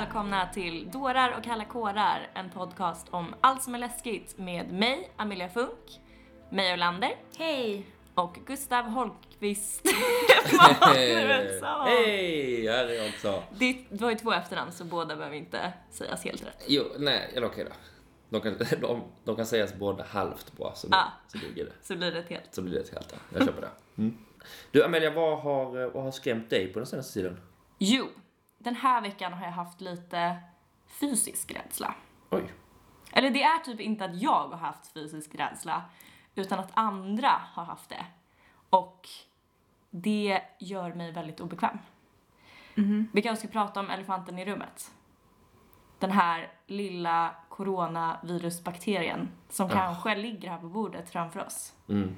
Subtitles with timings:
[0.00, 5.10] välkomna till Dårar och kalla kårar, en podcast om allt som är läskigt med mig,
[5.16, 6.00] Amelia Funk,
[6.50, 7.86] Meja Olander Hej!
[8.14, 9.86] och Gustav Holmqvist.
[11.60, 11.84] Sa.
[11.84, 13.42] Hej, här är jag också.
[13.90, 16.64] Du har ju två efternamn så båda behöver inte sägas helt rätt.
[16.66, 17.70] Jo, nej, eller okej då.
[18.28, 21.04] De kan, de, de kan sägas båda halvt bra, så, Ah.
[21.28, 21.72] så, duger det.
[21.82, 22.54] Så blir det ett helt.
[22.54, 23.08] så blir det ett helt.
[23.12, 23.18] ja.
[23.38, 23.70] Jag köper det.
[24.02, 24.18] Mm.
[24.70, 27.40] Du Amelia, vad har, vad har skrämt dig på den senaste tiden?
[27.78, 28.06] Jo,
[28.58, 30.36] den här veckan har jag haft lite
[30.86, 31.94] fysisk rädsla.
[32.30, 32.52] Oj.
[33.12, 35.82] Eller det är typ inte att jag har haft fysisk rädsla,
[36.34, 38.06] utan att andra har haft det.
[38.70, 39.08] Och
[39.90, 41.78] det gör mig väldigt obekväm.
[43.12, 44.90] Vi kanske ska prata om elefanten i rummet.
[45.98, 49.70] Den här lilla coronavirusbakterien som Ah.
[49.72, 51.72] kanske ligger här på bordet framför oss.
[51.88, 52.16] Mm,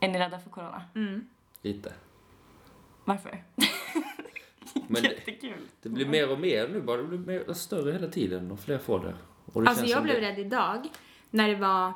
[0.00, 0.82] Är ni rädda för corona?
[1.62, 1.94] lite.
[3.04, 3.44] Varför?
[4.92, 5.68] Men det, Jättekul.
[5.82, 6.96] det blir mer och mer nu bara.
[6.96, 9.14] Det blir mer, större hela tiden och fler får det.
[9.52, 10.88] Och det Alltså känns jag blev det, rädd idag
[11.30, 11.92] när det var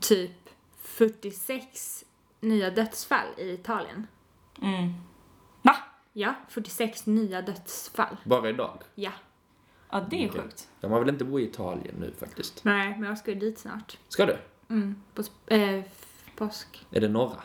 [0.00, 0.30] typ
[0.76, 2.04] 46
[2.40, 4.06] nya dödsfall i Italien.
[4.62, 4.92] Mm.
[5.62, 5.76] Va?
[6.12, 8.16] Ja, 46 nya dödsfall.
[8.24, 8.82] Bara idag.
[8.94, 9.12] Ja.
[9.90, 10.42] Ja, det är Okej.
[10.42, 10.68] sjukt.
[10.80, 12.64] Ja, man vill inte bo i Italien nu faktiskt.
[12.64, 13.98] Nej, men jag ska ju dit snart.
[14.08, 14.36] Ska du?
[14.70, 16.86] Mm, på eh, f- påsk.
[16.90, 17.42] Är det norra?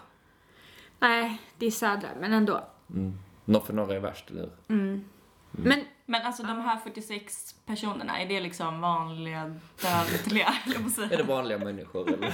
[1.00, 2.64] Nej, det är södra, men ändå.
[2.90, 3.14] Mm.
[3.46, 4.76] Norr för norra är värst, eller hur?
[4.76, 5.06] Mm.
[5.52, 10.54] Men Men alltså de här 46 personerna, är det liksom vanliga dödliga?
[11.12, 12.34] Är det vanliga människor eller?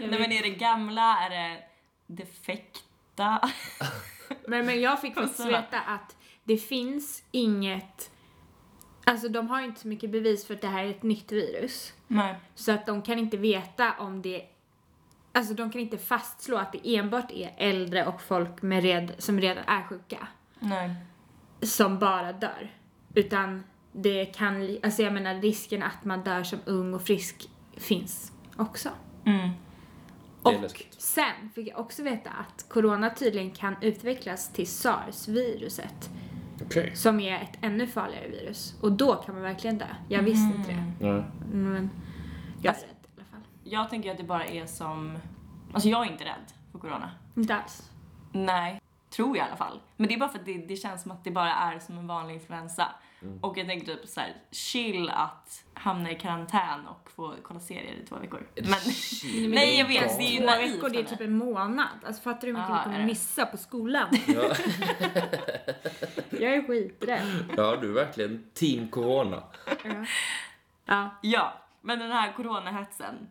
[0.00, 1.62] Nej men är det gamla, är det
[2.06, 3.40] defekta?
[4.46, 5.48] Men, men jag fick faktiskt man?
[5.48, 8.10] veta att det finns inget...
[9.04, 11.32] Alltså de har ju inte så mycket bevis för att det här är ett nytt
[11.32, 11.92] virus.
[12.06, 12.34] Nej.
[12.54, 14.42] Så att de kan inte veta om det...
[15.38, 19.40] Alltså de kan inte fastslå att det enbart är äldre och folk med red, som
[19.40, 20.28] redan är sjuka
[20.60, 20.94] Nej.
[21.62, 22.72] som bara dör.
[23.14, 24.78] Utan det kan...
[24.82, 28.88] Alltså jag menar risken att man dör som ung och frisk finns också.
[29.24, 29.50] Mm.
[30.42, 30.54] Och
[30.98, 36.10] sen fick jag också veta att corona tydligen kan utvecklas till sars-viruset.
[36.66, 36.96] Okej.
[36.96, 38.74] Som är ett ännu farligare virus.
[38.80, 39.86] Och då kan man verkligen dö.
[40.08, 41.06] Jag visste inte det.
[41.06, 41.24] Ja.
[41.52, 41.90] Men
[42.56, 42.94] jag är Alltså- rädd.
[43.70, 45.18] Jag tänker att det bara är som...
[45.72, 47.10] Alltså jag är inte rädd för corona.
[47.36, 47.90] Inte alls.
[48.32, 48.80] Nej.
[49.10, 49.80] Tror jag i alla fall.
[49.96, 51.98] Men det är bara för att det, det känns som att det bara är som
[51.98, 52.88] en vanlig influensa.
[53.40, 57.94] Och jag tänker typ så här, chill att hamna i karantän och få kolla serier
[58.02, 58.46] i två veckor.
[58.54, 61.88] Men, nej jag vet, det är ju Två veckor, det är typ en månad.
[62.06, 64.08] Alltså fattar du hur mycket Aha, du är kommer missa på skolan?
[64.26, 64.42] Ja.
[66.30, 67.44] jag är skiträdd.
[67.56, 69.42] ja, du är verkligen team corona.
[69.84, 70.04] Ja.
[70.84, 71.10] ja.
[71.22, 73.28] Ja, men den här coronahetsen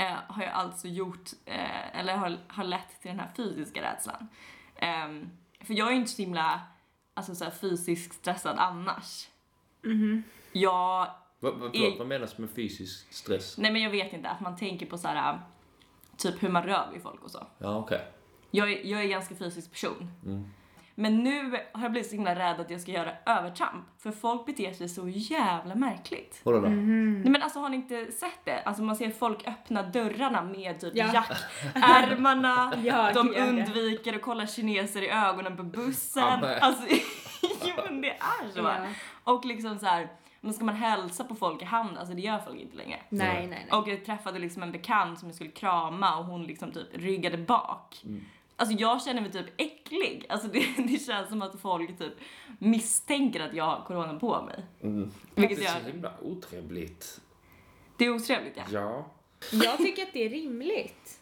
[0.00, 4.28] eh, har jag alltså gjort, eh, eller har, har lett till den här fysiska rädslan.
[4.76, 5.30] Ehm,
[5.60, 6.60] för jag är ju inte så himla
[7.14, 9.28] alltså, så här, fysiskt stressad annars.
[10.52, 11.06] Jag,
[11.40, 13.58] Vad, vad, förlåt, vad menas med fysisk stress?
[13.58, 15.40] nej men jag vet inte, att man tänker på så här
[16.16, 17.46] typ hur man rör vid folk och så.
[17.58, 18.06] Ja, okej.
[18.50, 20.12] Jag är, jag är en ganska fysisk person.
[20.24, 20.50] Mm.
[20.94, 23.84] Men nu har jag blivit så himla rädd att jag ska göra övertramp.
[23.98, 26.40] För folk beter sig så jävla märkligt.
[26.44, 26.66] Vadå då?
[26.66, 27.20] Mm.
[27.22, 28.62] Nej men alltså har ni inte sett det?
[28.62, 31.10] Alltså man ser folk öppna dörrarna med typ Ja.
[31.74, 36.38] jackärmarna, Ja, de undviker att kolla kineser i ögonen på bussen.
[36.42, 36.86] Ja, Alltså,
[37.64, 38.58] jo men det är så.
[38.58, 38.76] Ja.
[39.24, 40.08] Och liksom så här,
[40.40, 43.00] men ska man hälsa på folk i hand, alltså det gör folk inte längre.
[43.08, 43.78] Nej, nej, nej.
[43.80, 47.38] Och jag träffade liksom en bekant som jag skulle krama och hon liksom typ ryggade
[47.38, 48.00] bak.
[48.04, 48.24] Mm.
[48.60, 50.26] Alltså jag känner mig typ äcklig.
[50.28, 52.12] Alltså det, det känns som att folk typ
[52.58, 54.64] misstänker att jag har corona på mig.
[54.82, 55.10] Mm.
[55.34, 57.20] Vilket det är så himla otrevligt.
[57.96, 58.62] Det är otrevligt ja.
[58.72, 59.06] Ja.
[59.52, 61.20] Jag tycker att det är rimligt.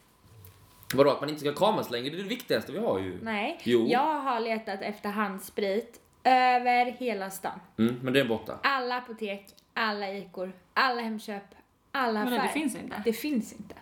[0.94, 2.10] Vadå, att man inte ska kramas längre?
[2.10, 3.18] Det är det viktigaste vi har ju.
[3.22, 3.60] Nej.
[3.62, 3.86] Jo.
[3.88, 7.60] Jag har letat efter handsprit över hela stan.
[7.78, 8.58] Mm, men det är borta.
[8.62, 11.54] Alla apotek, alla Icor, alla Hemköp,
[11.92, 12.42] alla Men affärer.
[12.42, 13.02] det finns inte.
[13.04, 13.74] Det finns inte.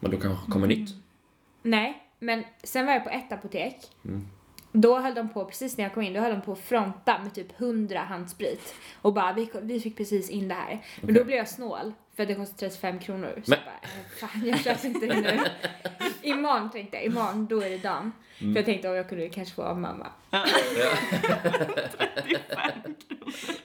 [0.00, 0.90] Men då kanske kommer nytt.
[1.62, 3.76] Nej, men sen var jag på ett apotek.
[4.04, 4.28] Mm.
[4.72, 7.18] Då höll de på, precis när jag kom in, då höll de på att fronta
[7.22, 8.74] med typ 100 handsprit.
[9.02, 10.84] Och bara, vi, vi fick precis in det här.
[11.00, 13.42] Men då blev jag snål, för det kostar 35 kronor.
[13.44, 15.40] Så Men- jag bara, eh, fan jag köper inte det nu.
[16.30, 18.12] imorgon tänkte jag, imorgon då är det dagen.
[18.40, 18.52] Mm.
[18.54, 20.06] För jag tänkte om jag kunde kanske få av mamma.
[20.30, 20.44] Ja.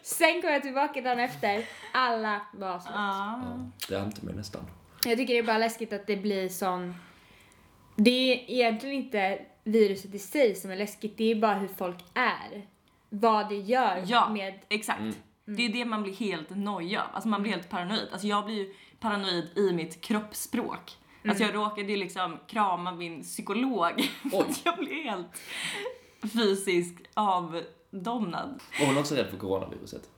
[0.01, 2.91] Sen kom jag tillbaka dagen efter, alla var slut.
[2.95, 3.41] Ja.
[3.45, 4.61] ja, det är inte mig nästan.
[5.05, 6.95] Jag tycker det är bara läskigt att det blir sån...
[7.95, 11.97] Det är egentligen inte viruset i sig som är läskigt, det är bara hur folk
[12.13, 12.67] är.
[13.09, 14.29] Vad det gör Ja.
[14.29, 14.59] med...
[14.69, 14.99] Exakt.
[14.99, 15.15] Mm.
[15.45, 17.05] Det är det man blir helt nojig av.
[17.13, 18.07] Alltså man blir helt paranoid.
[18.11, 20.97] Alltså jag blir ju paranoid i mitt kroppsspråk.
[21.27, 23.91] Alltså jag råkade ju liksom krama min psykolog.
[24.33, 24.45] Oj.
[24.63, 25.41] jag blev helt
[26.33, 27.61] fysiskt av
[27.95, 28.61] avdomnad.
[28.81, 30.09] Och hon också rädd för coronaviruset.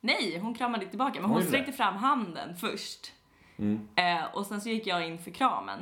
[0.00, 3.12] Nej, hon kramade tillbaka men Hon hon sträckte fram handen först.
[3.58, 3.88] Mm.
[3.96, 5.80] Eh, och sen så gick jag in för kramen.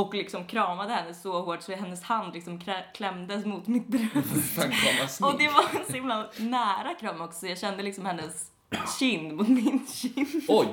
[0.00, 2.60] Och liksom kramade henne så hårt så hennes hand liksom
[2.94, 5.20] klämdes mot mitt bröst.
[5.22, 8.50] Och det var en så himla nära kram också, jag kände liksom hennes
[8.98, 10.28] kind mot min kind.
[10.48, 10.66] Oj!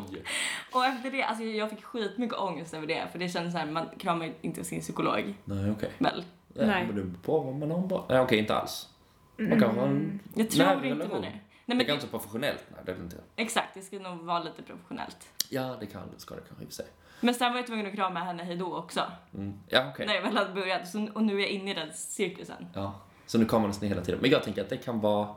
[0.72, 3.89] Och efter det, alltså jag fick skitmycket ångest över det för det kändes såhär, man
[4.00, 5.92] kramar inte sin psykolog Nej, okej.
[5.98, 6.24] väl?
[6.54, 6.86] Ja, Nej.
[6.88, 8.06] Men det om man har bra...
[8.10, 8.89] Nej, okej, inte alls.
[9.38, 11.10] Man kan ha en Jag tror inte relation.
[11.12, 11.42] man är.
[11.66, 12.66] Nej Det kan inte vara professionellt.
[12.69, 13.18] Nej, det är det inte.
[13.36, 15.18] exakt, det ska nog vara lite professionellt.
[15.50, 16.19] Ja, det kan det.
[16.19, 16.86] Ska det kanske i och för sig.
[17.22, 19.02] Men sen var jag tvungen att krama henne hejdå också.
[19.34, 19.54] Mm.
[19.70, 20.06] Ja, okej.
[20.08, 20.88] När jag väl hade börjat.
[20.88, 22.68] Så, och nu är jag inne i den cirkusen.
[22.74, 22.94] Ja.
[23.26, 24.20] Så nu kramas ni hela tiden.
[24.22, 25.28] Men jag tänker att det kan vara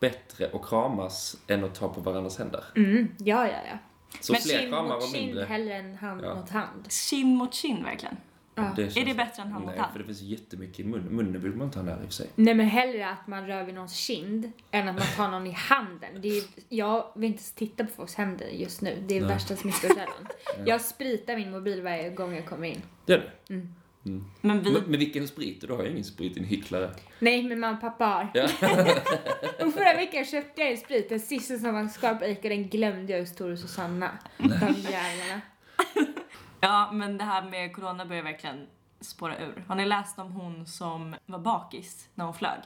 [0.00, 2.64] bättre att kramas än att ta på varandras händer.
[2.76, 3.78] Mm, ja, ja, ja.
[4.20, 5.44] Så Men fler kind kramar och kind mindre...
[5.44, 6.34] hellre än hand Ja.
[6.34, 6.92] mot hand.
[6.92, 8.16] Kind mot kind verkligen.
[8.54, 8.76] Ja.
[8.76, 11.14] känns- Är det bättre än hand mot Nej, för det finns jättemycket i munnen.
[11.16, 12.30] Munnen vill man inte ha nära i och för sig.
[12.34, 15.50] Nej men hellre att man rör vid någons kind än att man tar någon i
[15.52, 16.20] handen.
[16.20, 19.02] Det är, jag vill inte titta på folks händer just nu.
[19.08, 19.28] Det är Nej.
[19.30, 20.06] värsta smittkällan.
[20.66, 22.82] Jag spritar min mobil varje gång jag kommer in.
[23.06, 23.54] Det är det?
[23.54, 23.74] Mm.
[24.06, 24.24] Mm.
[24.40, 24.72] Men vi...
[24.72, 25.60] Men, men vilken sprit?
[25.60, 26.90] Du har ju ingen sprit, din hycklare.
[27.18, 28.30] Nej men mamma och pappa har.
[28.34, 28.44] Ja.
[29.66, 32.68] Och förra veckan köpte jag en sprit, den sista som var kvar på Ica, den
[32.68, 34.10] glömde jag hos Tor och Susanna.
[34.36, 34.44] De
[34.90, 35.40] jävlarna.
[36.60, 38.66] Ja, men det här med corona börjar verkligen
[39.00, 39.64] spåra ur.
[39.68, 42.60] Har ni läst om hon som var bakis när hon flög?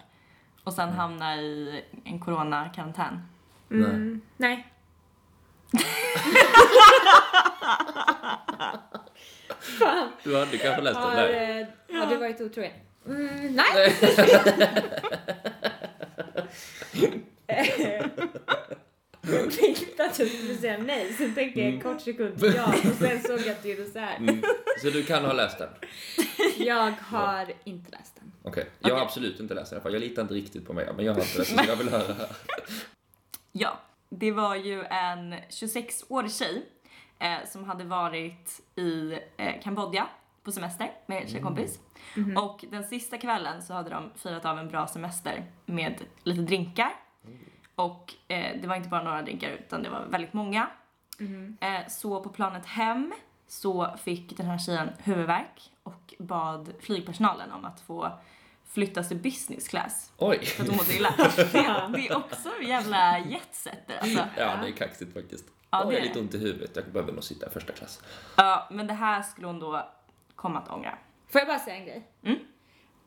[0.64, 3.28] Och sen hamnade i en coronakarantän?
[3.70, 4.66] Mm, nej.
[9.78, 10.08] Fan.
[10.22, 11.60] Du hade kanske läst den Har, där.
[11.90, 12.72] eh, har du varit otrogen?
[13.06, 13.96] Mm, nej.
[19.32, 22.96] Jag tänkte att du skulle säga nej, sen tänkte jag en kort sekund ja och
[22.98, 24.16] sen såg jag att du gjorde så här.
[24.16, 24.42] Mm.
[24.82, 25.68] Så du kan ha läst den?
[26.58, 28.32] Jag har inte läst den.
[28.42, 28.66] Okej.
[28.80, 29.04] Jag har Okej.
[29.04, 29.92] absolut inte läst den i alla fall.
[29.92, 31.64] Jag litar inte riktigt på mig, men jag har inte läst den.
[31.64, 32.14] så Jag vill höra.
[33.52, 36.62] Ja, det var ju en 26-årig tjej
[37.18, 40.06] eh, som hade varit i eh, Kambodja
[40.42, 41.78] på semester med en tjejkompis.
[42.36, 46.92] Och den sista kvällen så hade de firat av en bra semester med lite drinkar.
[47.74, 50.70] Och eh, det var inte bara några drinkar utan det var väldigt många.
[51.60, 53.12] Eh, så på planet hem
[53.46, 58.18] så fick den här tjejen huvudvärk och bad flygpersonalen om att få
[58.66, 60.44] flyttas till business class Oj!
[60.44, 61.14] för att hon mådde illa.
[61.92, 64.24] Det är också jävla jetsetter alltså.
[64.36, 65.44] Ja, det är kaxigt faktiskt.
[65.70, 66.76] Ja, Ja, det jag är har lite ont i huvudet.
[66.76, 68.02] Jag behöver nog sitta i första klass.
[68.36, 69.88] Ja, men det här skulle hon då
[70.34, 70.98] komma att ångra.
[71.28, 72.08] Får jag bara säga en grej?
[72.22, 72.38] Mm.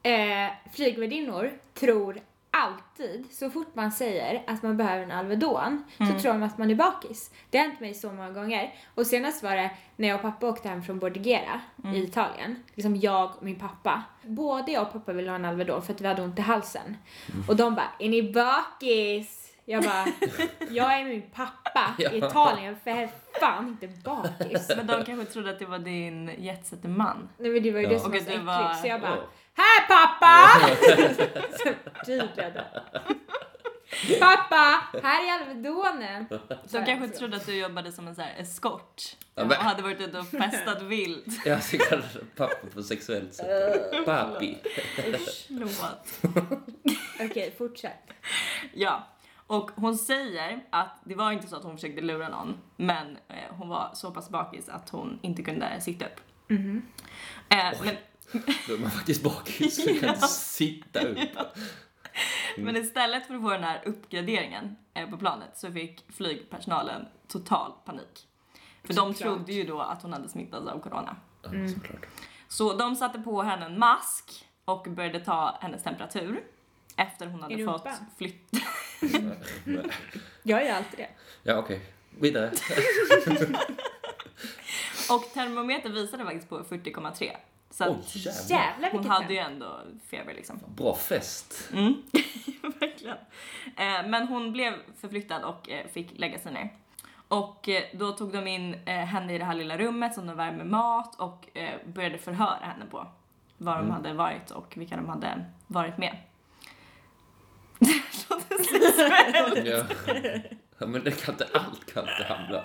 [0.04, 2.22] Eh, flygvärdinnor tror
[2.64, 6.14] alltid, så fort man säger att man behöver en Alvedon, Mm.
[6.14, 7.32] så tror de att man är bakis.
[7.50, 8.76] Det har hänt mig så många gånger.
[8.96, 11.96] Och senast var det när jag och pappa åkte hem från Bordigera Mm.
[11.96, 12.64] i Italien.
[12.74, 14.04] Liksom jag och min pappa.
[14.24, 16.98] Både jag och pappa ville ha en Alvedon för att vi hade ont i halsen.
[17.34, 17.46] Mm.
[17.50, 19.44] Och de bara, är ni bakis?
[19.70, 20.06] Jag bara,
[20.70, 22.18] jag är min pappa i.
[22.18, 24.72] Italien, för fan inte bakis.
[24.78, 27.30] Men de kanske trodde att det var din jetsetter-man.
[27.38, 27.90] Nej men det var ju Ja.
[27.94, 28.46] det som Och var så äckligt.
[28.46, 29.24] var- Så jag bara, Åh.
[29.58, 30.60] Här pappa!
[31.58, 32.64] så tydliga
[34.20, 36.26] Pappa, här är Alvedonen.
[36.72, 39.16] De kanske trodde att du jobbade som en så här eskort.
[39.36, 41.46] Ja, och hade varit ute och festat vilt.
[41.46, 44.06] Jag kalla det pappa på sexuellt sätt.
[44.06, 44.58] Papi.
[45.48, 46.36] Förlåt.
[47.20, 48.14] Okej, fortsätt.
[48.74, 49.08] Ja.
[49.48, 53.36] Och hon säger att det var inte så att hon försökte lura någon, men eh,
[53.50, 56.20] hon var så pass bakis att hon inte kunde sitta upp.
[57.50, 57.96] Eh, men,
[58.68, 59.86] Då är man faktiskt bakis.
[59.86, 61.18] Du kan inte sitta upp.
[62.58, 67.72] men istället för att få den här uppgraderingen eh, på planet så fick flygpersonalen total
[67.86, 68.28] panik.
[68.84, 69.18] För de Såklart.
[69.38, 71.16] trodde ju då att hon hade smittats av corona.
[71.76, 72.06] Såklart.
[72.48, 76.44] Så de satte på henne en mask och började ta hennes temperatur
[76.96, 78.06] efter hon hade I fått rumpan?
[78.18, 78.52] flytt.
[79.64, 79.92] Men-
[80.44, 81.10] Jag gör alltid det.
[81.44, 81.82] Ja, okej.
[82.20, 82.52] Vidare.
[85.10, 87.32] Och termometern visade faktiskt på 40,3.
[87.70, 88.58] Så att Oj, jävlar.
[88.60, 90.60] Jävlar hon hade ju ändå feber liksom.
[90.68, 91.70] Bra fest.
[91.74, 91.94] Mm.
[92.80, 93.18] Verkligen.
[93.78, 96.70] Eh, men hon blev förflyttad och eh, fick lägga sig ner.
[97.28, 100.38] Och eh, då tog de in eh, henne i det här lilla rummet som de
[100.38, 103.08] värmde mat och eh, började förhöra henne på
[103.58, 103.92] vad de Mm.
[103.92, 106.18] hade varit och vilka de hade varit med.
[107.80, 109.68] Det låter sexuellt.
[109.68, 109.84] Ja.
[110.78, 112.62] ja, men det kan inte, allt kan inte hamna.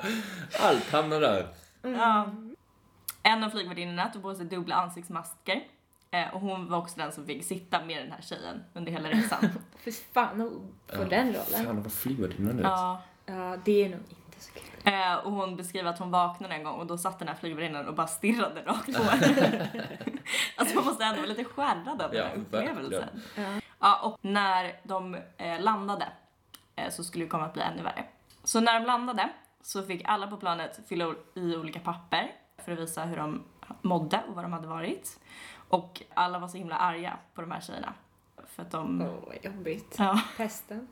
[0.60, 1.46] Allt hamnar där.
[1.82, 2.26] Ja.
[3.22, 5.62] En av flygvärdinnorna tog på sig dubbla ansiktsmasker.
[6.10, 9.08] Eh, och hon var också den som fick sitta med den här tjejen under hela
[9.08, 9.40] resan.
[9.76, 11.64] För fan att få den rollen.
[11.66, 12.62] Fan, vad flygvärdinnan nu.
[12.62, 13.02] ja.
[13.26, 14.92] Ja, det är nog inte så kul.
[14.94, 17.86] Eh, och hon beskriver att hon vaknade en gång och då satt den här flygvärdinnan
[17.88, 19.68] och bara stirrade rakt på henne.
[20.56, 23.22] alltså man måste ändå vara lite skärrad av den Ja, här upplevelsen.
[23.36, 23.42] Ja.
[23.80, 26.08] Ja, och när de eh, landade
[26.76, 28.04] eh, så skulle det komma att bli ännu värre.
[28.44, 29.30] Så när de landade
[29.62, 32.32] så fick alla på planet fylla i olika papper
[32.64, 33.44] för att visa hur de
[33.82, 35.20] mådde och var de hade varit.
[35.68, 37.94] Och alla var så himla arga på de här tjejerna.
[38.46, 39.02] För att de...
[39.02, 39.94] Åh, vad jobbigt.
[39.98, 40.20] Ja.
[40.36, 40.88] Pesten.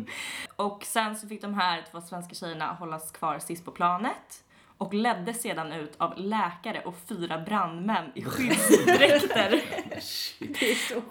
[0.56, 4.44] Och sen så fick de här två svenska tjejerna hållas kvar sist på planet
[4.78, 9.62] och leddes sedan ut av läkare och fyra brandmän i skyddsdräkter.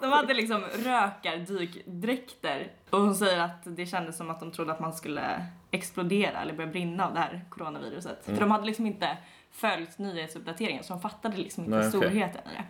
[0.00, 4.80] De hade liksom rökardykdräkter och hon säger att det kändes som att de trodde att
[4.80, 8.24] man skulle explodera eller börja brinna av det här coronaviruset.
[8.24, 9.16] För de hade liksom inte
[9.54, 12.00] följt nyhetsuppdateringen så de fattade liksom inte Nej, okej.
[12.00, 12.64] storheten i det.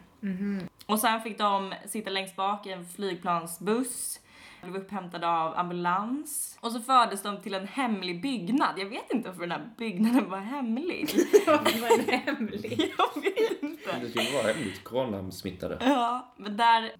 [0.86, 4.20] Och sen fick de sitta längst bak i en flygplansbuss,
[4.62, 8.74] blev upphämtade av ambulans och så fördes de till en hemlig byggnad.
[8.76, 11.10] Jag vet inte varför den här byggnaden var hemlig.
[11.46, 12.92] Var den hemlig?
[12.98, 13.98] Jag vet inte.
[14.00, 15.78] Det skulle vara hemligt coronasmittade.
[15.80, 16.92] Ja, men där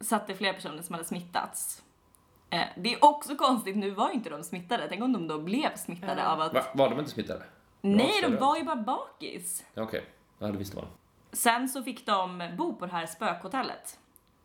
[0.00, 1.82] satt det flera personer som hade smittats.
[2.50, 4.86] Eh, det är också konstigt, nu var ju inte de smittade.
[4.88, 6.26] Tänk om de då blev smittade Ja.
[6.28, 6.54] av att...
[6.54, 6.62] Va?
[6.74, 7.42] Var de inte smittade?
[7.80, 9.64] Nej, de var ju bara bakis.
[9.74, 10.04] Ja, Okej,
[10.38, 10.86] ja, det visste man.
[11.32, 13.98] Sen så fick de bo på det här spökhotellet.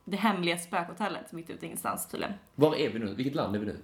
[0.03, 2.33] Det hemliga spökhotellet mitt ute i ingenstans tydligen.
[2.55, 3.13] Var är vi nu?
[3.15, 3.79] Vilket land är vi nu?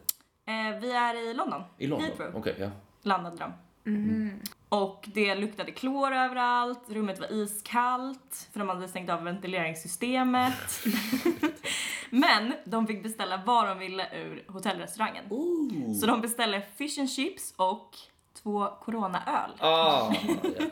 [0.45, 1.61] Eh, vi är i London.
[1.77, 2.07] I London?
[2.07, 2.69] Heathrow Okej, ja.
[3.01, 3.53] landade de.
[3.91, 4.39] Mhm.
[4.69, 10.83] Och det luktade klor överallt, rummet var iskallt för de hade stängt av ventileringssystemet.
[12.09, 15.25] Men de fick beställa vad de ville ur hotellrestaurangen.
[15.29, 15.93] Ooh.
[15.93, 17.97] Så de beställde fish and chips och
[18.33, 19.51] två coronaöl.
[19.59, 20.13] Ah, ja.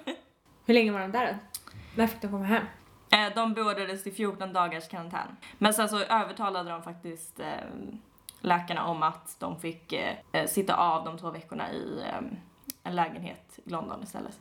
[0.65, 1.39] Hur länge var de där då?
[1.95, 2.63] När fick de komma hem?
[3.11, 5.27] Eh, De beordrades till 14 dagars karantän.
[5.57, 7.45] Men sen så övertalade de faktiskt eh,
[8.41, 12.19] läkarna om att de fick eh, eh, sitta av de två veckorna i eh,
[12.83, 14.39] en lägenhet i London istället.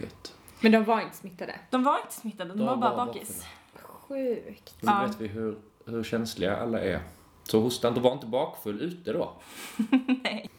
[0.00, 0.34] Gött.
[0.60, 1.54] Men de var inte smittade?
[1.70, 3.46] De var inte smittade, de De var bara var bakis.
[3.74, 4.76] Sjukt.
[4.80, 5.04] Nu Ja.
[5.06, 7.00] vet vi hur, hur känsliga alla är.
[7.42, 9.32] Så hosta inte, var inte bakfull ute då.
[10.24, 10.50] Nej.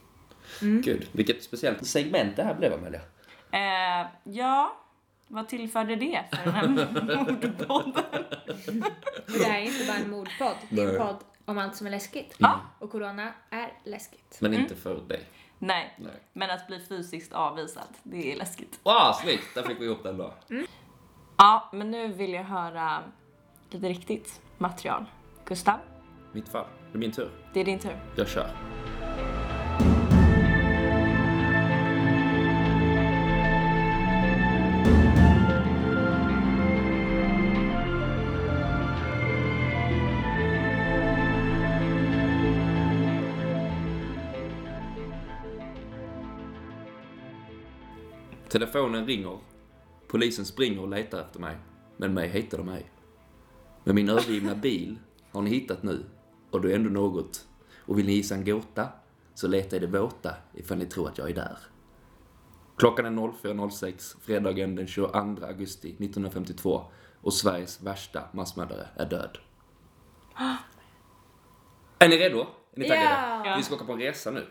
[0.61, 3.01] Gud, vilket speciellt segment det här blev Amelia.
[3.51, 4.77] Eh, ja,
[5.27, 6.67] vad tillförde det för den här
[7.15, 8.03] mordpodden?
[9.27, 10.55] Det här är inte bara en mordpodd.
[10.69, 12.35] Det är en podd om allt som är läskigt.
[12.37, 12.59] Ja.
[12.79, 14.37] Och corona är läskigt.
[14.41, 15.23] Men inte för dig.
[15.59, 16.11] Nej, Nej.
[16.33, 18.79] men att bli fysiskt avvisad, det är läskigt.
[18.83, 19.55] Wow, snyggt!
[19.55, 20.33] Där fick vi ihop den då.
[21.37, 23.03] Ja, men nu vill jag höra
[23.69, 25.05] lite riktigt material.
[25.45, 25.77] Gustav,
[26.31, 26.65] Mitt fall.
[26.91, 27.31] Det är min tur.
[27.53, 27.99] det är din tur.
[28.15, 28.49] Jag kör.
[48.59, 49.39] Telefonen ringer.
[50.07, 51.57] Polisen springer och letar efter mig.
[51.97, 52.91] Men mig hittar de ej.
[53.83, 54.99] Men min övergivna bil
[55.31, 56.05] har ni hittat nu.
[56.51, 57.47] Och det är ändå något.
[57.85, 58.87] Och vill ni gissa en gåta?
[59.33, 61.57] Så leta i det våta ifall ni tror att jag är där.
[62.77, 66.85] Klockan är 04.06 fredagen den 22 augusti 1952
[67.21, 69.37] och Sveriges värsta massmördare är död.
[71.99, 72.39] Är ni redo?
[72.39, 73.49] Är ni taggade?
[73.49, 73.55] Ja.
[73.57, 74.47] Vi ska åka på en resa nu.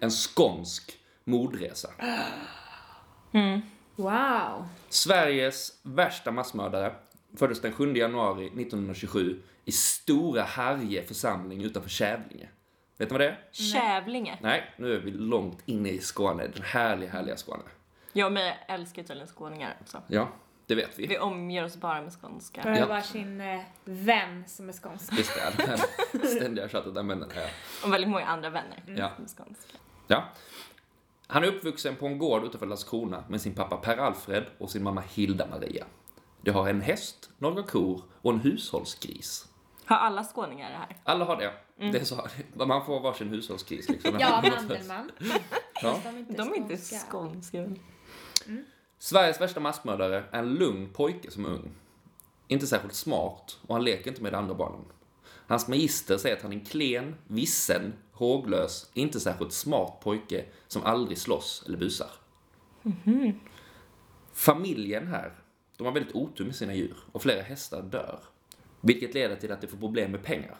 [0.00, 1.88] En skånsk mordresa.
[3.96, 4.66] Wow.
[4.88, 6.94] Sveriges värsta massmördare
[7.36, 12.48] föddes den 7 januari 1927 i Stora Harje församling utanför Kävlinge.
[12.98, 13.38] Vet ni vad det är?
[13.52, 14.38] Kävlinge.
[14.42, 17.62] Nej, nu är vi långt inne i Skåne, den härliga, härliga Skåne.
[18.12, 20.02] Jag mig älskar tydligen skåningar också.
[20.06, 20.28] Ja,
[20.66, 21.06] det vet vi.
[21.06, 22.62] Vi omger oss bara med skånska.
[22.62, 22.86] Att Ja.
[22.86, 25.12] varsin eh, vän som är skånsk.
[25.18, 25.78] Visst är
[26.12, 27.42] det ständiga tjatet, där, men ja.
[27.84, 29.10] Och väldigt många andra vänner Ja.
[29.16, 29.78] som är skånska.
[30.06, 30.24] ja.
[31.26, 35.00] Han är uppvuxen på en gård utanför Landskrona med sin pappa Per-Alfred och sin mamma
[35.00, 35.84] Hilda-Maria.
[36.42, 39.48] De har en häst, några kor och en hushållsgris.
[39.84, 40.96] Har alla skåningar det här?
[41.04, 41.52] Alla har det.
[41.92, 44.16] Det är så, man får varsin hushållsgris liksom.
[44.20, 45.10] Ja, Mandelmann.
[45.82, 46.00] Ja.
[46.04, 47.06] De är inte De är inte skånska.
[47.10, 47.66] skånska.
[48.98, 51.70] Sveriges värsta massmördare är en lugn pojke som är ung.
[52.48, 54.84] Inte särskilt smart och han leker inte med de andra barnen.
[55.46, 60.82] Hans magister säger att han är en klen, vissen, håglös, inte särskilt smart pojke som
[60.82, 62.10] aldrig slåss eller busar.
[64.32, 65.32] Familjen här,
[65.76, 68.18] de har väldigt otur med sina djur och flera hästar dör.
[68.80, 70.56] Vilket leder till att de får problem med pengar.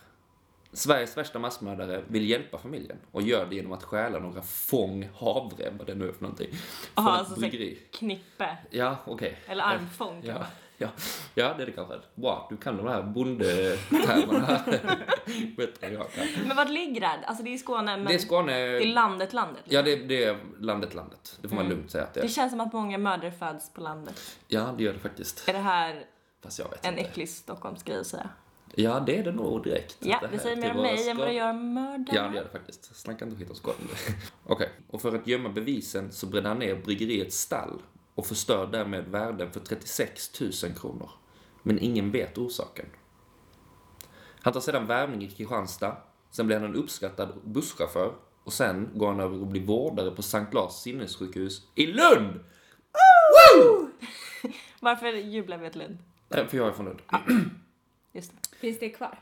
[0.73, 5.73] Sveriges värsta massmördare vill hjälpa familjen och gör det genom att stjäla några fång havre,
[5.78, 6.49] vad det nu är för någonting,
[6.95, 7.78] Jaha, alltså så bryggeri.
[7.92, 8.57] knippe.
[8.71, 9.38] Ja, okej.
[9.47, 10.23] Eller armfång.
[10.25, 10.47] Ja,
[10.82, 10.88] ja,
[11.34, 11.94] ja, det är det kanske.
[12.14, 14.60] Wow, du kan de här bondetermerna
[15.56, 16.26] bättre än jag kan.
[16.46, 17.22] Men vart ligger det här?
[17.22, 18.52] Alltså det är Skåne men Det är Skåne...
[18.52, 19.62] det är landet, landet.
[19.64, 21.38] Ja, det, det är landet, landet.
[21.42, 22.28] Det får man lugnt säga att det Det är.
[22.28, 24.38] känns som att många mördare föds på landet.
[24.48, 25.48] Ja, det gör det faktiskt.
[25.48, 26.04] Är det här
[26.82, 27.00] en inte.
[27.00, 28.28] äcklig Stockholmsgrej att säga?
[28.74, 29.96] Ja, det är det nog direkt.
[30.00, 32.04] Ja, Det det säger mer om mig än vad det gör om mördarna.
[32.12, 32.96] Ja, det gör det faktiskt.
[32.96, 33.88] Snacka inte skit om skåden.
[34.46, 37.82] Okej, och för att gömma bevisen så bränner han ner bryggeriets stall
[38.14, 41.11] och förstör därmed värden för 36 000 kronor.
[41.62, 42.87] Men ingen vet orsaken.
[44.40, 45.97] Han tar sedan värvning i Kristianstad,
[46.31, 48.14] sen blir han en uppskattad busschaufför
[48.45, 52.40] och sen går han över och blir vårdare på Sankt Lars sinnessjukhus i Lund!
[54.81, 55.99] Varför jublar vi åt Lund?
[56.28, 57.02] För jag är från Lund.
[58.12, 58.57] Just det.
[58.57, 59.19] Finns det kvar?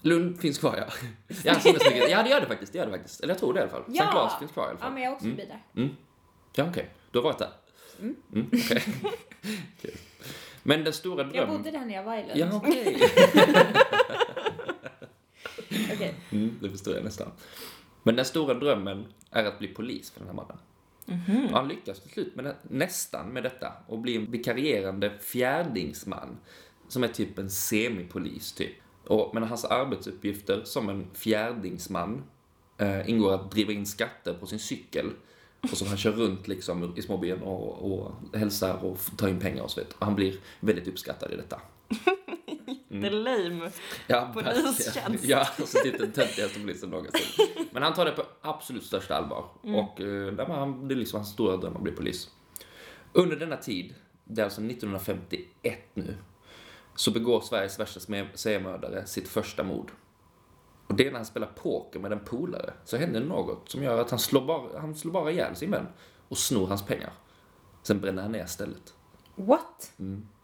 [0.00, 0.84] Lund finns kvar, ja.
[1.44, 1.56] Ja,
[2.08, 2.72] ja, det gör det faktiskt.
[2.72, 3.20] Det gör det faktiskt.
[3.20, 3.84] Eller jag tror det i alla fall.
[3.84, 4.88] Sankt Lars finns kvar i alla fall.
[4.88, 5.36] Ja, men jag har också mm.
[5.36, 5.96] där.
[6.54, 6.90] Ja, okej.
[7.10, 7.50] Du har varit där?
[8.02, 8.50] Mm.
[9.80, 9.92] Kul.
[10.62, 11.56] Men den stora Jag drömmen...
[11.56, 12.40] bodde där när jag var i Lund.
[12.40, 12.96] Ja, okej.
[15.94, 16.14] Okej.
[16.30, 17.32] Mm, det förstår jag nästan.
[18.02, 20.58] Men den stora drömmen är att bli polis för den här mannen.
[21.50, 26.38] Och han lyckas till slut med nästan med detta och blir en vikarierande fjärdingsman
[26.88, 28.72] som är typ en semipolis typ.
[29.06, 32.22] Och, men hans arbetsuppgifter som en fjärdingsman
[32.78, 35.10] eh, ingår att driva in skatter på sin cykel
[35.62, 39.62] och så han kör runt liksom i småbyn och, och hälsar och tar in pengar
[39.62, 39.94] och så vidare.
[39.98, 41.60] Och han blir väldigt uppskattad i detta.
[42.88, 43.70] Det är lame.
[44.06, 45.24] Ja, Polistjänst.
[45.24, 47.46] Ja, och så typ den töntigaste polisen någonsin.
[47.70, 49.44] Men han tar det på absolut största allvar.
[49.62, 52.30] Och eh, han, det är liksom hans stora dröm att bli polis.
[53.12, 56.16] Under denna tid, det är alltså 1951 nu,
[56.94, 58.00] så begår Sveriges värsta
[58.34, 59.90] seriemördare sitt första mord.
[60.92, 64.00] Och det är när han spelar poker med en polare, så händer något som gör
[64.00, 65.86] att han slår bara, han slår bara ihjäl sin vän
[66.28, 67.12] och snor hans pengar.
[67.82, 68.94] Sen bränner han ner stället.
[69.34, 69.92] What?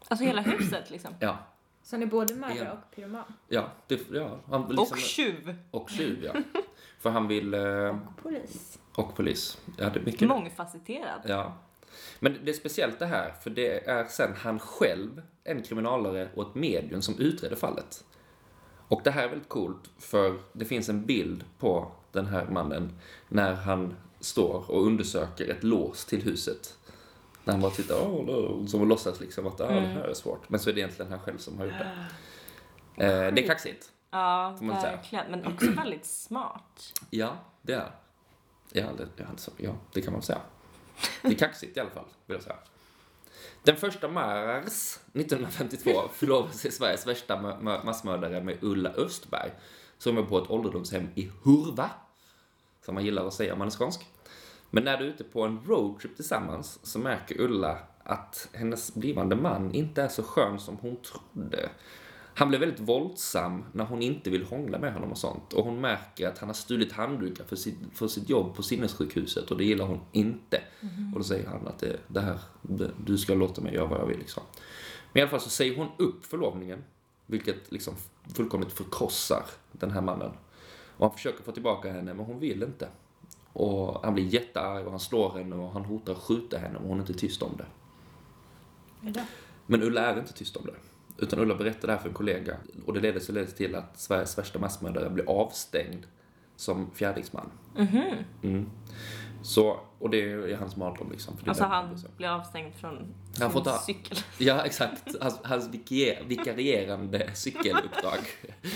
[0.07, 1.11] Alltså hela huset liksom.
[1.19, 1.37] Ja,
[1.83, 2.71] Så han är både mördare Ja.
[2.71, 3.23] och pyroman?
[3.47, 4.39] ja, det, ja.
[4.49, 5.55] Han liksom, Och tjuv.
[5.71, 6.33] och tjuv, ja.
[6.99, 7.53] För han vill...
[7.53, 7.61] Eh,
[8.17, 8.79] Och polis?
[8.95, 9.57] Och polis.
[9.77, 10.27] Ja, det är mycket.
[10.27, 11.21] Mångfacetterad.
[11.25, 11.53] Ja.
[12.19, 16.47] Men det är speciellt det här, för det är sen han själv, en kriminalare och
[16.49, 18.03] ett medium som utreder fallet.
[18.89, 22.99] Och det här är väldigt coolt, för det finns en bild på den här mannen
[23.27, 26.77] när han står och undersöker ett lås till huset.
[27.43, 30.49] När han bara tittar, oh, som låtsas liksom att ah, det här är svårt.
[30.49, 32.05] Men så är det egentligen han själv som har gjort det.
[32.95, 33.91] Eh, det är kaxigt.
[34.11, 35.31] Ja, verkligen.
[35.31, 36.93] Men också väldigt smart.
[37.09, 37.91] Ja, det är
[38.71, 40.41] ja, det, ja, alltså, ja, det kan man säga.
[41.21, 42.55] Det är kaxigt i alla fall, vill jag säga.
[43.63, 49.51] Den första mars 1952 förlovade sig Sveriges värsta massmördare med Ulla Östberg,
[49.97, 51.89] som är på ett ålderdomshem i Hurva,
[52.85, 54.05] som man gillar att säga om man är skånsk.
[54.69, 59.35] Men när de är ute på en roadtrip tillsammans så märker Ulla att hennes blivande
[59.35, 61.69] man inte är så skön som hon trodde.
[62.39, 65.53] Han blir väldigt våldsam när hon inte vill hångla med honom och sånt.
[65.53, 69.51] Och hon märker att han har stulit handdukar för sitt, för sitt jobb på sinnessjukhuset
[69.51, 70.61] och det gillar hon inte.
[71.13, 72.39] Och då säger han att det, det här,
[73.05, 74.43] du ska låta mig göra vad jag vill liksom.
[75.13, 76.83] Men i alla fall så säger hon upp förlovningen,
[77.25, 77.93] vilket liksom
[78.35, 80.31] fullkomligt förkrossar den här mannen.
[80.97, 82.89] Och han försöker få tillbaka henne, men hon vill inte.
[83.53, 86.83] Och han blir jättearg och han slår henne och han hotar att skjuta henne om
[86.83, 87.65] hon inte är tyst om det.
[89.65, 90.75] Men Ulla är inte tyst om det.
[91.21, 92.57] Utan Ulla berättar det här för en kollega.
[92.85, 96.05] Och det leder således till att Sveriges värsta massmördare blir avstängd
[96.55, 97.51] som fjärdingsman.
[98.43, 98.69] Mm.
[99.41, 101.37] Så, och det är hans mardröm liksom.
[101.37, 102.07] För Alltså han blir så.
[102.17, 104.17] blir avstängd från Han får sin ta- cykel.
[104.37, 105.15] Ja, exakt.
[105.21, 108.19] Hans, hans vikier, vikarierande cykeluppdrag.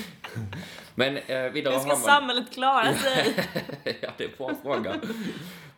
[0.96, 1.98] Men eh, vidare Hur ska man...
[1.98, 3.34] samhället klara sig?
[4.02, 4.96] ja, det är en bra fråga.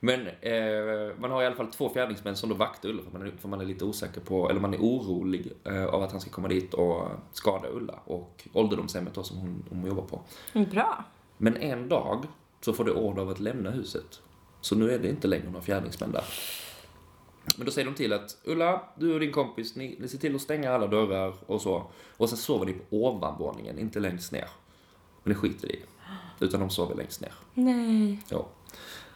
[0.06, 3.28] Men eh, man har i alla fall två fjärdingsmän som då vaktar Ulla för man
[3.28, 6.22] är, för man är lite osäker på, eller man är orolig eh, av att han
[6.22, 10.22] ska komma dit och skada Ulla och ålderdomshemmet då som hon, hon jobbar på.
[10.72, 11.04] Bra.
[11.38, 12.26] Men en dag
[12.62, 14.22] så får du order av att lämna huset.
[14.62, 16.24] Så nu är det inte längre några fjärdingsmän där.
[17.58, 20.36] Men då säger de till att Ulla, du och din kompis, ni, ni ser till
[20.36, 21.84] att stänga alla dörrar och så.
[22.18, 24.50] Och sen sover ni på ovanvåningen, inte längst ner.
[25.24, 25.80] Men det skiter i.
[26.40, 27.34] Utan de sover längst ner.
[27.54, 28.20] Nej.
[28.30, 28.46] Ja.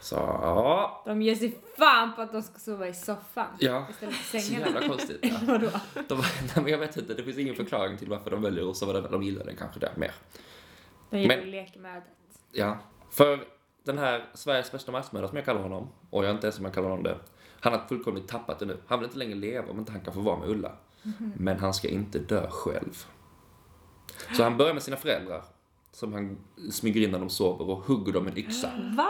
[0.02, 1.04] Så, ja.
[1.06, 3.86] De ger sig fan på att de ska sova i soffan Ja.
[3.90, 4.66] istället för Så sängarna.
[4.66, 5.20] jävla konstigt.
[5.22, 5.38] Ja.
[5.48, 5.70] Vadå?
[6.08, 8.78] De, nej, men jag vet inte, det finns ingen förklaring till varför de väljer att
[8.78, 9.10] sova där.
[9.10, 10.12] De gillar det kanske där mer.
[11.10, 12.08] De gillar Men- att leka med ödet.
[12.52, 12.78] Ja.
[13.12, 13.40] För
[13.84, 16.66] den här Sveriges bästa massmördare som jag kallar honom, och jag är inte ens som
[16.66, 17.18] jag kallar honom det,
[17.60, 18.78] han har fullkomligt tappat det nu.
[18.88, 20.72] Han vill inte längre leva om inte han kan få vara med Ulla.
[21.38, 23.06] Men han ska inte dö själv.
[24.38, 25.44] Så han börjar med sina föräldrar,
[25.92, 26.38] som han
[26.72, 28.70] smyger in när de sover och hugger dem med en yxa.
[28.98, 29.10] Va?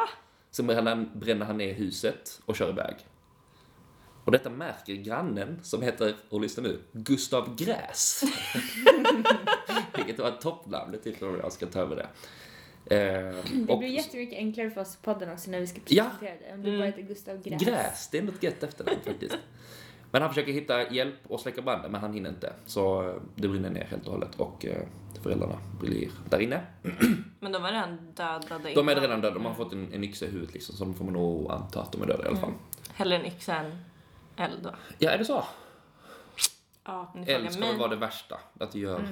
[0.51, 2.95] Sen bränner han, bränner han ner huset och kör iväg.
[4.25, 8.23] Och detta märker grannen som heter, och lyssna nu, Gustav Gräs.
[9.95, 12.07] Vilket var ett toppnamn, det tycker jag ska ta över det.
[12.95, 16.03] Eh, Det och blir jättemycket enklare för oss i podden också när vi ska Ja.
[16.19, 16.53] presentera det.
[16.53, 17.61] Om du bara heter Gustav Gräs.
[17.63, 19.37] Gräs, det är något gött efternamn faktiskt.
[20.11, 22.53] Men han försöker hitta hjälp och släcka branden, men han hinner inte.
[22.65, 26.61] Så eh, det brinner ner helt och hållet och eh, till föräldrarna blir där inne.
[27.39, 30.25] Men de var redan dödade De är redan döda, de har fått en, en yxa
[30.25, 32.37] i huvudet liksom, så de får man nog anta att de är döda i alla
[32.37, 32.53] fall.
[32.93, 33.77] Hellre en yxa än
[34.37, 34.75] eld då.
[34.97, 35.43] Ja, är det så?
[36.83, 37.13] Ja.
[37.27, 38.39] Eld ska väl vara det värsta.
[38.59, 39.07] Att det gör,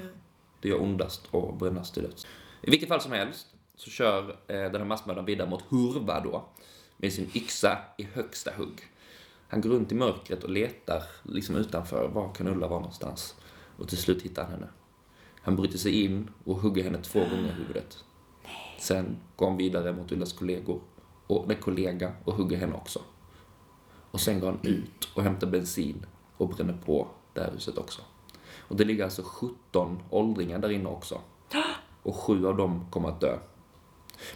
[0.62, 2.28] det gör ondast och brännas till döds.
[2.62, 6.46] I vilket fall som helst så kör eh, den här massmördaren vidare mot Hurva då.
[6.98, 8.82] Med sin yxa i högsta hugg.
[9.50, 12.08] Han går runt i mörkret och letar liksom utanför.
[12.08, 13.36] Var kan Ulla vara någonstans?
[13.78, 14.68] Och till slut hittar han henne.
[15.48, 18.04] Han bryter sig in och hugger henne två gånger i huvudet.
[18.80, 20.82] Sen går han vidare mot Ullas kollegor
[21.28, 23.02] och, nej, kollega och hugger henne också.
[24.12, 26.06] Och sen går han ut och hämtar bensin
[26.38, 28.02] och bränner på det här huset också.
[28.58, 31.22] Och det ligger alltså 17 åldringar där inne också.
[32.04, 33.38] Och sju av dem kommer att dö.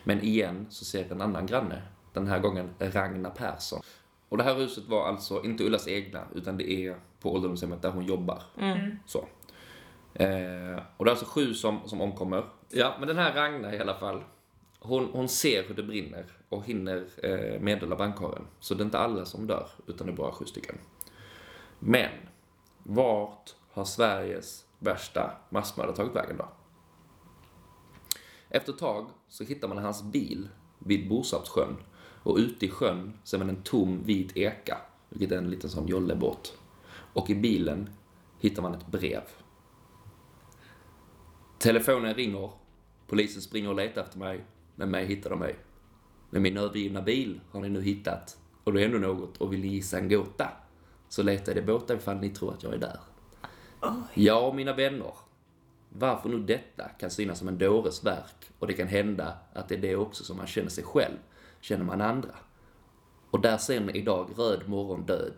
[0.03, 1.81] Men igen så ser en annan granne,
[2.13, 3.81] den här gången Ragnar Persson.
[4.29, 7.91] Och det här huset var alltså inte Ullas egna, utan det är på ålderdomshemmet där
[7.91, 8.43] hon jobbar.
[9.05, 9.25] Så.
[10.13, 12.45] Eh, och det är alltså sju som, som omkommer.
[12.69, 14.23] Ja, men den här Ragnar i alla fall,
[14.79, 18.43] hon, hon ser hur det brinner och hinner eh, meddela brandkåren.
[18.59, 20.77] Så det är inte alla som dör, utan det är bara sju stycken.
[21.79, 22.11] Men,
[22.83, 26.49] vart har Sveriges värsta massmördare tagit vägen då?
[28.49, 31.77] Efter ett tag så hittar man hans bil vid Borsarpssjön
[32.23, 34.77] och ute i sjön ser man en tom vit eka,
[35.09, 36.57] vilket är en liten sån jollebåt.
[37.13, 37.89] Och i bilen
[38.39, 39.23] hittar man ett brev.
[41.61, 42.51] Telefonen ringer,
[43.07, 44.43] polisen springer och letar efter mig,
[44.75, 45.55] men mig hittar de mig.
[46.29, 49.59] Men min övergivna bil har ni nu hittat och det är ändå något och vill
[49.59, 50.49] ni gissa en gåta
[51.09, 52.99] så letar jag i båten ifall ni tror att jag är där.
[54.13, 55.13] Ja, mina vänner.
[55.89, 59.75] Varför nu detta kan synas som en dåres verk och det kan hända att det
[59.75, 61.17] är det också som man känner sig själv,
[61.59, 62.35] känner man andra.
[63.31, 65.33] Och där ser ni idag röd morgon död,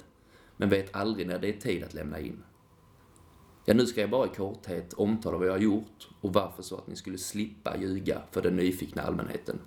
[0.57, 2.43] men vet aldrig när det är tid att lämna in.
[3.65, 6.78] Ja, nu ska jag bara i korthet omtala vad jag har gjort och varför så
[6.78, 9.60] att ni skulle slippa ljuga för den nyfikna allmänheten.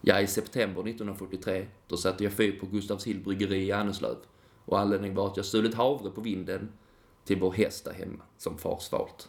[0.00, 4.16] Ja, i september 1943, då satte jag fyr på Gustavshill bryggeri i Anneslöv
[4.64, 6.72] och anledningen var att jag stulit havre på vinden
[7.24, 9.28] till vår häst där hemma, som far svalt.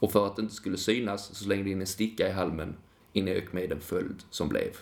[0.00, 2.76] Och för att det inte skulle synas så slängde jag in en sticka i halmen
[3.12, 4.76] innan jag gick med den följd som blev.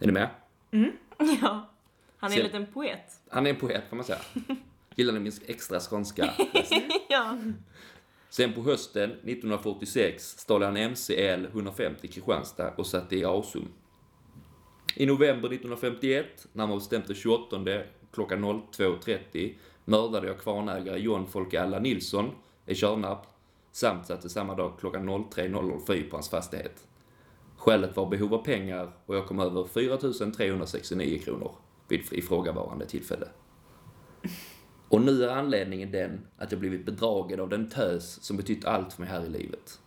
[0.00, 0.30] Är ni med?
[1.42, 1.68] Ja.
[2.16, 3.20] Han är en liten poet.
[3.28, 4.18] Han är en poet får man säga.
[4.96, 6.34] Gillar ni min extra skånska?
[7.08, 7.38] ja.
[8.28, 13.68] Sen på hösten 1946 stal han MCL 150 i Kristianstad och satte i Asum.
[14.96, 17.56] I november 1951, när man bestämt den 28
[18.12, 22.30] klockan 02.30, mördade jag kvarnägare John Folke Alla Nilsson
[22.66, 23.26] i Tjörnarp
[23.72, 26.86] samt satte samma dag klockan 03.00 fyr på hans fastighet.
[27.56, 29.96] Skälet var behov av pengar och jag kom över 4
[30.36, 31.54] 369 kronor
[31.88, 33.28] vid ifrågavarande tillfälle.
[34.92, 38.92] Och nu är anledningen den att jag blivit bedragen av den tös som betytt allt
[38.92, 39.80] för mig här i livet.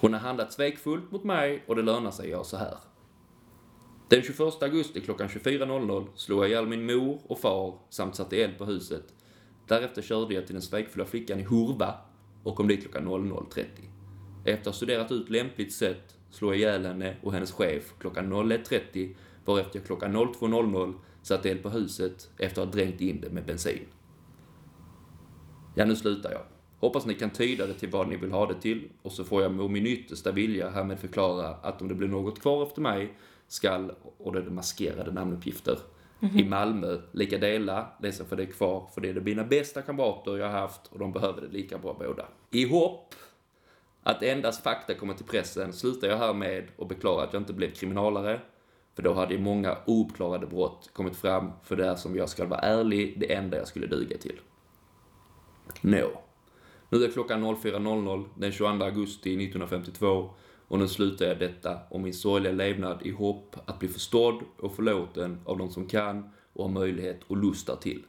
[0.00, 2.76] Hon har handlat svekfullt mot mig och det lönar sig jag så här.
[4.08, 8.58] Den 21 augusti klockan 24.00 slog jag ihjäl min mor och far samt satte eld
[8.58, 9.04] på huset.
[9.66, 11.94] Därefter körde jag till den svekfulla flickan i Hurva
[12.42, 13.64] och kom dit klockan 00.30.
[14.44, 18.32] Efter att ha studerat ut lämpligt sätt slog jag ihjäl henne och hennes chef klockan
[18.32, 23.30] 01.30 varefter jag klockan 02.00 satte eld på huset efter att ha dränkt in det
[23.30, 23.86] med bensin.
[25.74, 26.42] Ja, nu slutar jag.
[26.78, 29.42] Hoppas ni kan tyda det till vad ni vill ha det till och så får
[29.42, 33.14] jag med min yttersta vilja härmed förklara att om det blir något kvar efter mig
[33.48, 35.78] skall, och det är maskerade namnuppgifter,
[36.34, 39.82] i Malmö lika dela det som för det är kvar för det är mina bästa
[39.82, 42.26] kamrater jag har haft och de behöver det lika bra båda.
[42.50, 43.14] I hopp
[44.02, 47.52] att endast fakta kommer till pressen slutar jag här med och beklagar att jag inte
[47.52, 48.40] blev kriminalare
[48.94, 52.46] för då hade ju många ouppklarade brott kommit fram för det är som jag ska
[52.46, 54.40] vara ärlig det enda jag skulle duga till.
[55.80, 56.22] Nå.
[56.88, 60.30] Nu är klockan 04.00 den 22 augusti 1952
[60.68, 64.74] och nu slutar jag detta och min sorgliga levnad i hopp att bli förstådd och
[64.74, 68.02] förlåten av de som kan och har möjlighet och lust till.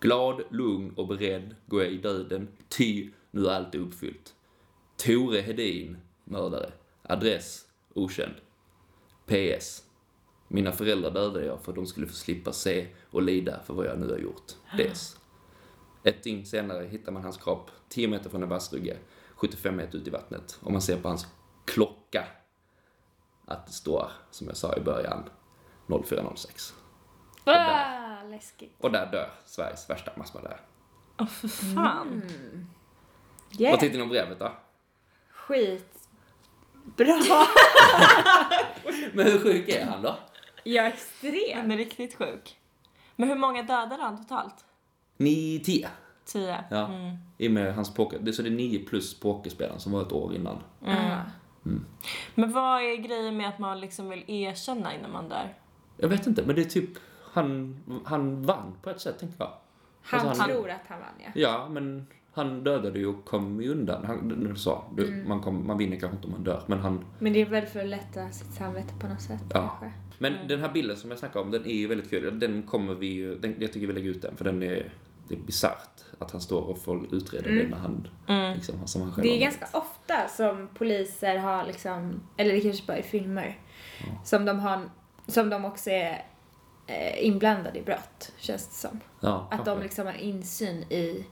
[0.00, 4.34] Glad, lugn och beredd går jag i döden, ty nu är allt uppfyllt.
[4.96, 6.72] Tore Hedin, mördare.
[7.02, 8.34] Adress, okänd.
[9.26, 9.87] PS.
[10.48, 13.86] Mina föräldrar dödade jag för att de skulle få slippa se och lida för vad
[13.86, 14.52] jag nu har gjort.
[14.76, 15.16] Des.
[16.02, 18.96] Ett dygn senare hittar man hans kropp 10 meter från en vassrugge,
[19.34, 20.58] 75 meter ut i vattnet.
[20.62, 21.26] Och man ser på hans
[21.64, 22.24] klocka
[23.46, 25.24] att det står, som jag sa i början,
[25.86, 26.72] 04.06.
[27.44, 28.74] Ah, läskigt.
[28.78, 30.58] Och där dör Sveriges värsta massmördare.
[31.18, 32.22] Åh, för fan.
[33.58, 33.72] Yeah.
[33.72, 34.52] Vad tyckte ni om brevet då?
[35.30, 36.08] Skit.
[36.96, 37.06] Bra.
[39.12, 40.16] Men hur sjuk är han då?
[40.72, 41.60] Jag är extrem.
[41.60, 42.56] Han är riktigt sjuk.
[43.16, 44.64] Men hur många dödade han totalt?
[45.16, 45.88] Ni tio.
[46.24, 46.64] Tio.
[46.70, 46.86] Ja.
[46.86, 47.16] Mm.
[47.38, 48.18] I och med hans poker.
[48.18, 50.56] Det, så det är nio plus pokerspelaren som var ett år innan.
[50.86, 51.20] Ah.
[52.34, 55.54] Men vad är grejen med att man liksom vill erkänna innan man dör?
[55.96, 56.90] Jag vet inte, men det är typ,
[57.32, 59.52] han, han vann på ett sätt, tänker jag.
[60.02, 61.30] Han Alltså, han- tror att han vann ja.
[61.34, 64.04] Ja, men han dödade ju och kom ju undan.
[64.04, 65.28] Han, du sa, du, Mm.
[65.28, 67.04] man, kom, man vinner kanske inte om man dör, men han...
[67.18, 69.68] Men det är väl för att lätta sitt samvete på något sätt Ja.
[69.80, 69.92] kanske.
[70.18, 70.48] Men Mm.
[70.48, 72.38] den här bilden som jag snackade om, den är ju väldigt kul.
[72.38, 74.92] Den kommer vi ju, den, jag tycker vi lägger ut den, för den är,
[75.28, 77.58] det är bisarrt att han står och får utreda Mm.
[77.58, 78.54] det när han, Mm.
[78.56, 82.86] liksom, som han själv Det är ganska ofta som poliser har liksom, eller det kanske
[82.86, 83.58] bara är filmer,
[84.24, 84.80] som de har,
[85.26, 86.24] som de också är
[86.86, 89.00] eh, inblandade i brott, känns det som.
[89.20, 91.24] Ja, Att de liksom har insyn i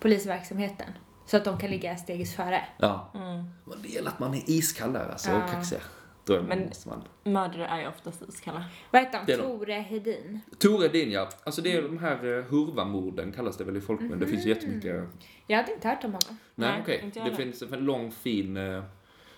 [0.00, 0.86] polisverksamheten.
[1.26, 2.62] Så att de kan ligga steget före.
[2.78, 3.10] Ja.
[3.14, 3.44] Mm.
[3.64, 5.44] Men det gäller att man är iskall där alltså, Ja.
[5.44, 5.78] och kaxig.
[6.24, 7.02] Då Men- måste man...
[7.24, 8.64] Mördare är ju oftast iskalla.
[8.90, 9.26] Vad heter han?
[9.26, 9.58] Det är de.
[9.58, 10.40] Tore Hedin?
[10.58, 11.28] Tore Din, ja.
[11.44, 14.18] Alltså det är de här uh, Hurvamorden kallas det väl i folkmun.
[14.18, 15.04] Det finns ju jättemycket...
[15.46, 16.38] Jag hade inte hört om honom.
[16.54, 17.00] Nej, Nej, okej.
[17.04, 17.44] inte jag Det heller.
[17.44, 18.82] finns en lång fin eh,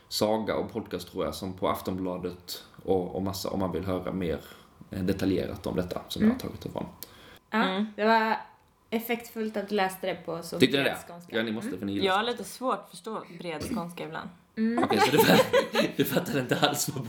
[0.08, 4.12] saga och podcast tror jag som på Aftonbladet och, och massa om man vill höra
[4.12, 4.40] mer
[4.90, 6.86] eh, detaljerat om detta som jag har tagit ifrån.
[7.50, 7.86] Ja, Mm.
[7.96, 8.36] Det var
[8.90, 11.12] effektfullt att du läste det på så Tyckte ni bred det?
[11.12, 11.36] skånska.
[11.36, 14.28] Ja, ni måste för ni Jag gillar har lite svårt att förstå bred skånska ibland.
[14.84, 15.46] Okej, så du, fatt-
[15.96, 17.06] du fattade inte alls vad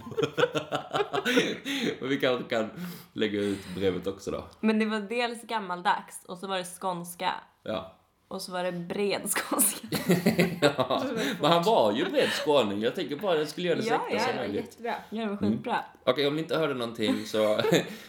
[1.99, 2.69] Men vi kanske kan
[3.13, 4.43] lägga ut brevet också då.
[4.59, 7.95] Men det var dels gammaldags och så var det skånska Ja.
[8.27, 9.87] och så var det bred skånska.
[10.61, 11.03] ja.
[11.41, 12.81] Men han var ju bred skåning.
[12.81, 14.65] Jag tänker bara att jag skulle göra det så Ja, äkta ja, som möjligt.
[14.65, 14.95] jättebra.
[15.09, 15.77] Ja, det var skitbra.
[16.03, 17.55] Okej, om ni inte hörde någonting så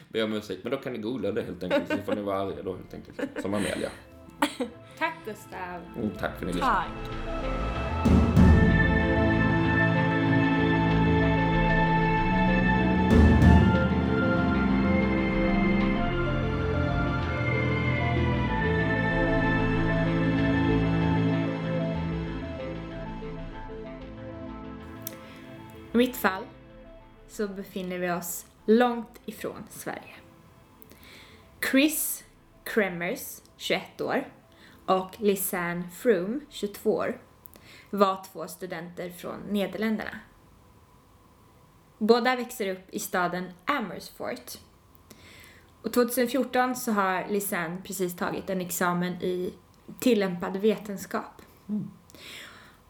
[0.08, 0.60] ber jag om ursäkt.
[0.64, 1.88] Men då kan ni googla det helt enkelt.
[1.90, 3.42] Så får ni vara arga då helt enkelt.
[3.42, 3.90] Som Amelia.
[4.98, 5.80] Tack Gustav.
[5.96, 7.85] Mm, tack för att ni lyssnade.
[25.96, 26.42] I mitt fall
[27.28, 30.14] så befinner vi oss långt ifrån Sverige.
[31.70, 32.24] Chris
[32.64, 34.28] Kremers, 21 år,
[34.86, 37.20] och Lisanne Froome, 22 år,
[37.90, 40.18] var två studenter från Nederländerna.
[41.98, 44.58] Båda växer upp i staden Amersfoort.
[45.82, 49.54] Och 2014 så har Lisanne precis tagit en examen i
[50.00, 51.42] tillämpad vetenskap.
[51.68, 51.90] Mm.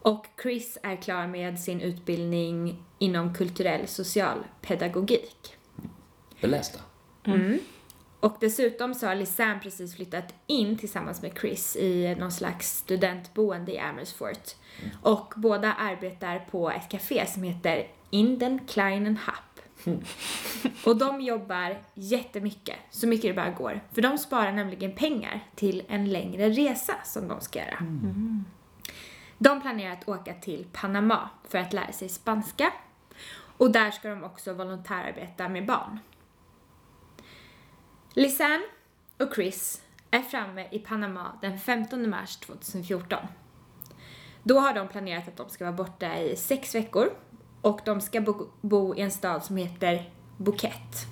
[0.06, 5.56] Och Chris är klar med sin utbildning inom kulturell socialpedagogik.
[6.40, 6.78] Belästa.
[7.24, 7.58] Mm.
[8.20, 13.72] Och dessutom så har Lisanne precis flyttat in tillsammans med Chris i någon slags studentboende
[13.72, 14.54] i Amersfoort.
[15.02, 19.60] Och båda arbetar på ett café som heter In den kleinen Happ.
[20.84, 23.80] Och de jobbar jättemycket, så mycket det bara går.
[23.92, 27.78] För de sparar nämligen pengar till en längre resa som de ska göra.
[29.38, 32.72] De planerar att åka till Panama för att lära sig spanska.
[33.58, 35.98] Och där ska de också volontärarbeta med barn.
[38.12, 38.64] Lisanne
[39.18, 43.18] och Chris är framme i Panama den 15 mars 2014.
[44.42, 47.10] Då har de planerat att de ska vara borta i sex veckor
[47.60, 51.06] och de ska bo, bo i en stad som heter Bouquet.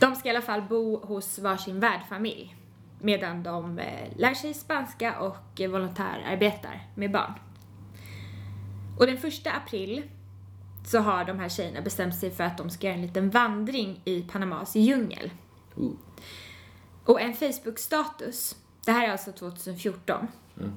[0.00, 2.59] De ska i alla fall bo hos varsin värdfamilj
[3.00, 7.32] medan de eh, lär sig spanska och eh, volontärarbetar med barn.
[8.98, 10.02] Och den första april
[10.84, 14.00] så har de här tjejerna bestämt sig för att de ska göra en liten vandring
[14.04, 15.30] i Panamas djungel.
[15.78, 15.90] Uh.
[17.04, 20.26] Och en Facebook-status, det här är alltså 2014,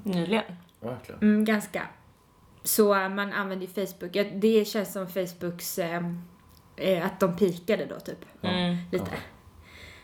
[0.04, 0.44] Nyligen.
[0.80, 1.22] Verkligen.
[1.22, 1.88] mm, ganska.
[2.64, 6.04] Så man använder ju Facebook, det känns som Facebooks, eh,
[6.76, 8.26] eh, att de pikade då typ.
[8.42, 8.78] Mm.
[8.92, 9.12] Lite.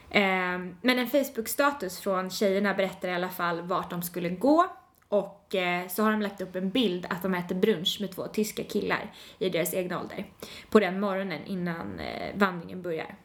[0.09, 4.65] Eh, men en Facebook-status från tjejerna berättar i alla fall vart de skulle gå
[5.09, 8.27] och eh, så har de lagt upp en bild att de äter brunch med två
[8.27, 10.25] tyska killar i deras egna ålder
[10.69, 13.15] på den morgonen innan eh, vandringen börjar.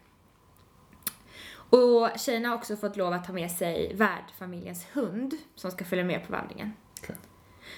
[1.70, 6.04] Och tjejerna har också fått lov att ta med sig värdfamiljens hund som ska följa
[6.04, 6.72] med på vandringen.
[7.02, 7.16] Okej.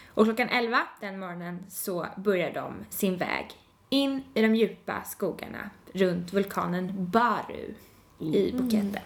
[0.09, 3.47] Och klockan 11 den morgonen så börjar de sin väg
[3.89, 7.75] in i de djupa skogarna runt vulkanen Baru
[8.19, 9.03] i Bukete.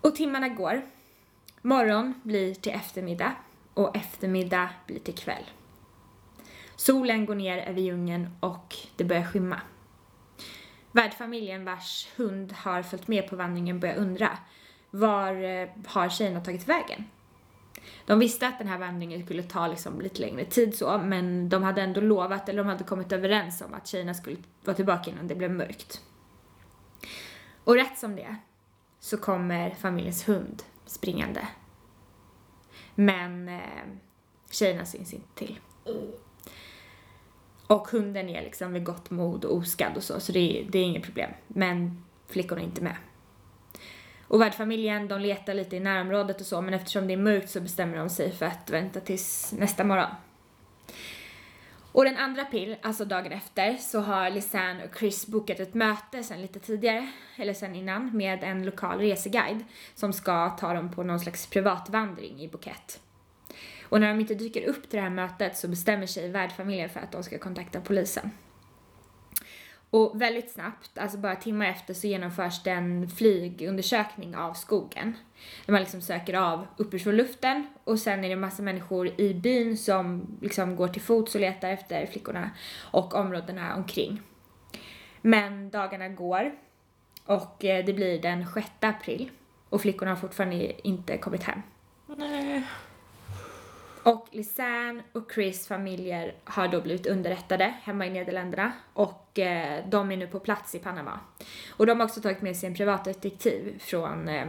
[0.00, 0.82] Och timmarna går.
[1.62, 3.32] Morgon blir till eftermiddag
[3.74, 5.44] och eftermiddag blir till kväll.
[6.76, 9.60] Solen går ner över djungeln och det börjar skymma.
[10.92, 14.38] Värdfamiljen vars hund har följt med på vandringen börjar undra
[14.90, 17.04] var eh, har tjejerna tagit vägen?
[18.06, 21.62] De visste att den här vandringen skulle ta liksom lite längre tid så, men de
[21.62, 25.28] hade ändå lovat, eller de hade kommit överens om att tjejerna skulle vara tillbaka innan
[25.28, 26.00] det blev mörkt.
[27.70, 28.36] Och rätt som det är
[29.00, 31.48] så kommer familjens hund springande.
[32.94, 33.60] Men eh,
[34.50, 35.58] tjejerna syns inte till.
[37.66, 40.84] Och hunden är liksom vid gott mod och oskadd och så, så det det är
[40.84, 41.30] inget problem.
[41.46, 42.96] Men flickorna är inte med.
[44.28, 47.60] Och värdfamiljen, de letar lite i närområdet och så, men eftersom det är mörkt så
[47.60, 50.10] bestämmer de sig för att vänta tills nästa morgon.
[51.92, 56.22] Och den andra april, alltså dagen efter, så har Lisanne och Chris bokat ett möte
[56.22, 61.02] sen lite tidigare, eller sen innan, med en lokal reseguide som ska ta dem på
[61.02, 63.00] någon slags privatvandring i Bukett.
[63.82, 67.00] Och när de inte dyker upp till det här mötet så bestämmer sig värdfamiljen för
[67.00, 68.30] att de ska kontakta polisen.
[69.90, 75.16] Och väldigt snabbt, alltså bara timmar efter, så genomförs det en flygundersökning av skogen.
[75.66, 79.76] Där man liksom söker av uppifrån luften och sen är det massa människor i byn
[79.76, 82.50] som liksom går till fots och letar efter flickorna
[82.90, 84.22] och områdena omkring.
[85.20, 86.52] Men dagarna går
[87.24, 89.30] och eh, det blir den 6 april
[89.68, 91.62] och flickorna har fortfarande inte kommit hem.
[92.06, 92.62] Nej.
[94.02, 100.12] Och Lisanne och Chris familjer har då blivit underrättade hemma i Nederländerna och eh, de
[100.12, 101.20] är nu på plats i Panama.
[101.70, 104.46] Och de har också tagit med sig en privatdetektiv från eh,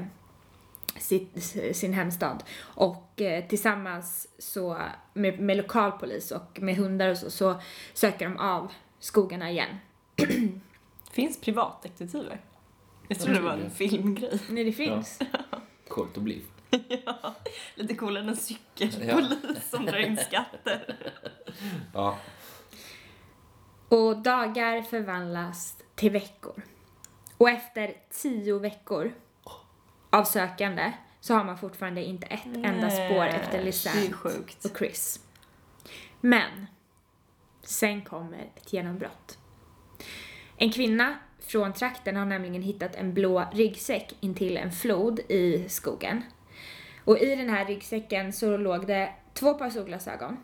[0.98, 1.44] sitt,
[1.78, 4.78] sin hemstad och eh, tillsammans så
[5.14, 7.62] med, med lokalpolis och med hundar och så, så
[7.94, 9.76] söker de av skogarna igen.
[11.12, 12.42] Finns privatdetektiver?
[13.08, 14.40] Jag tror det var en filmgrej.
[14.50, 15.20] Nej, det finns.
[15.88, 16.42] Coolt att bli.
[17.06, 17.36] ja,
[17.76, 20.98] lite coolare än en cykelpolis som drar in skatter.
[21.94, 22.18] Ja.
[23.90, 26.64] Och dagar förvandlas till veckor.
[27.38, 29.14] Och efter tio veckor
[30.10, 34.14] av sökande så har man fortfarande inte ett enda spår efter Lisanne
[34.64, 35.20] och Chris.
[36.22, 36.68] Men
[37.64, 39.38] sen kommer ett genombrott.
[40.58, 46.24] En kvinna från trakten har nämligen hittat en blå ryggsäck intill en flod i skogen.
[47.04, 50.38] Och i den här ryggsäcken så låg det två par solglasögon,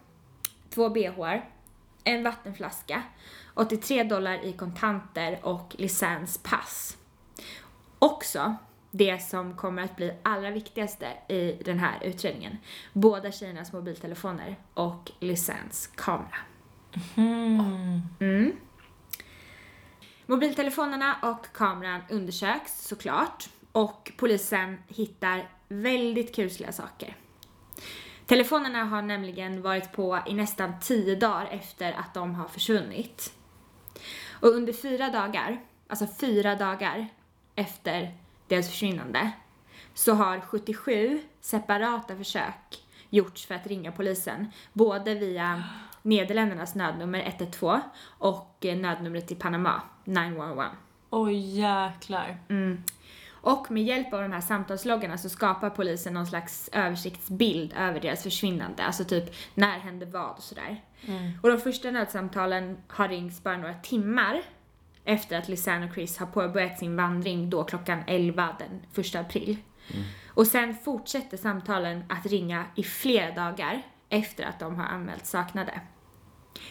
[0.70, 1.50] två bhar,
[2.04, 3.04] en vattenflaska,
[3.54, 6.98] 83 dollar i kontanter och Lisannes pass.
[8.00, 8.56] Också
[8.92, 12.58] det som kommer att bli allra viktigaste i den här utredningen.
[12.94, 16.38] Båda tjejernas mobiltelefoner och Lisannes kamera.
[17.16, 18.52] Mm.
[20.26, 27.16] Mobiltelefonerna och kameran undersöks såklart och polisen hittar väldigt kusliga saker.
[28.26, 33.34] Telefonerna har nämligen varit på i nästan 10 dagar efter att de har försvunnit.
[34.42, 37.08] Och under fyra dagar, alltså fyra dagar
[37.56, 38.16] efter
[38.48, 39.32] deras försvinnande,
[39.94, 44.52] så har 77 separata försök gjorts för att ringa polisen.
[44.74, 45.64] Både via
[46.02, 50.66] Nederländernas nödnummer 112 och nödnumret till Panama, 911.
[51.10, 52.38] Oj jäklar.
[52.50, 52.84] Mm.
[53.48, 58.24] Och med hjälp av de här samtalsloggarna så skapar polisen någon slags översiktsbild över deras
[58.24, 58.84] försvinnande.
[58.84, 60.84] Alltså typ, när hände vad och sådär.
[61.42, 64.42] Och de första nödsamtalen har ringts bara några timmar
[65.06, 69.58] efter att Lisanne och Chris har påbörjat sin vandring då klockan 11 den 1 april.
[70.28, 75.82] Och sen fortsätter samtalen att ringa i flera dagar efter att de har anmält saknade.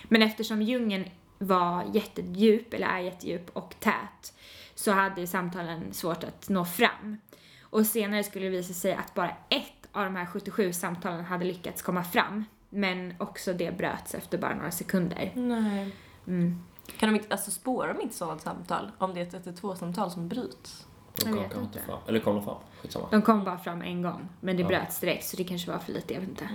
[0.05, 1.05] Men eftersom djungeln
[1.39, 4.35] var jättedjup, eller är jättedjup och tät,
[4.77, 7.17] så hade samtalen svårt att nå fram.
[7.61, 11.45] Och senare skulle det visa sig att bara ett av de här 77 samtalen hade
[11.45, 12.45] lyckats komma fram.
[12.71, 15.33] Men också det bröts efter bara några sekunder.
[15.35, 15.95] Nej.
[16.27, 16.63] Mm.
[16.99, 18.91] Kan de inte, alltså spårar de inte sådana samtal?
[18.99, 20.87] Om det är ett 112-samtal som bryts?
[21.15, 21.79] De kom kanske inte.
[21.81, 21.99] fram.
[22.09, 22.57] Eller kom de fram?
[22.83, 23.07] Skitsamma.
[23.11, 24.69] De kom bara fram en gång, men det Ja.
[24.69, 26.49] bröts direkt så det kanske var för lite, jag vet inte.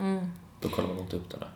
[0.60, 1.52] Då kollar man inte upp det där.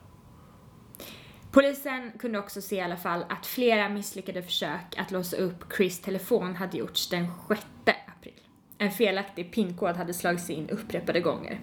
[1.55, 6.01] Polisen kunde också se i alla fall att flera misslyckade försök att låsa upp Chris
[6.01, 7.61] telefon hade gjorts den 6
[8.17, 8.41] april.
[8.77, 11.59] En felaktig pinkod hade slagits in upprepade gånger.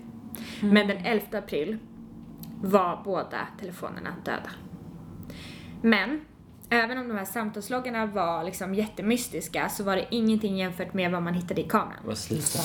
[0.60, 1.78] Men den 11 april
[2.62, 4.50] var båda telefonerna döda.
[5.82, 6.24] Men
[6.70, 11.22] även om de här samtalsloggarna var liksom jättemystiska så var det ingenting jämfört med vad
[11.22, 12.02] man hittade i kameran.
[12.04, 12.58] Vad sluta.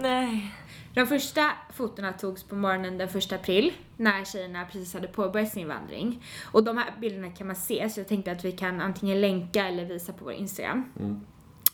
[0.00, 0.54] Nej.
[0.94, 5.68] De första fotona togs på morgonen den 1 april när tjejerna precis hade påbörjat sin
[5.68, 6.24] vandring.
[6.52, 9.68] Och de här bilderna kan man se så jag tänkte att vi kan antingen länka
[9.68, 10.90] eller visa på vår Instagram.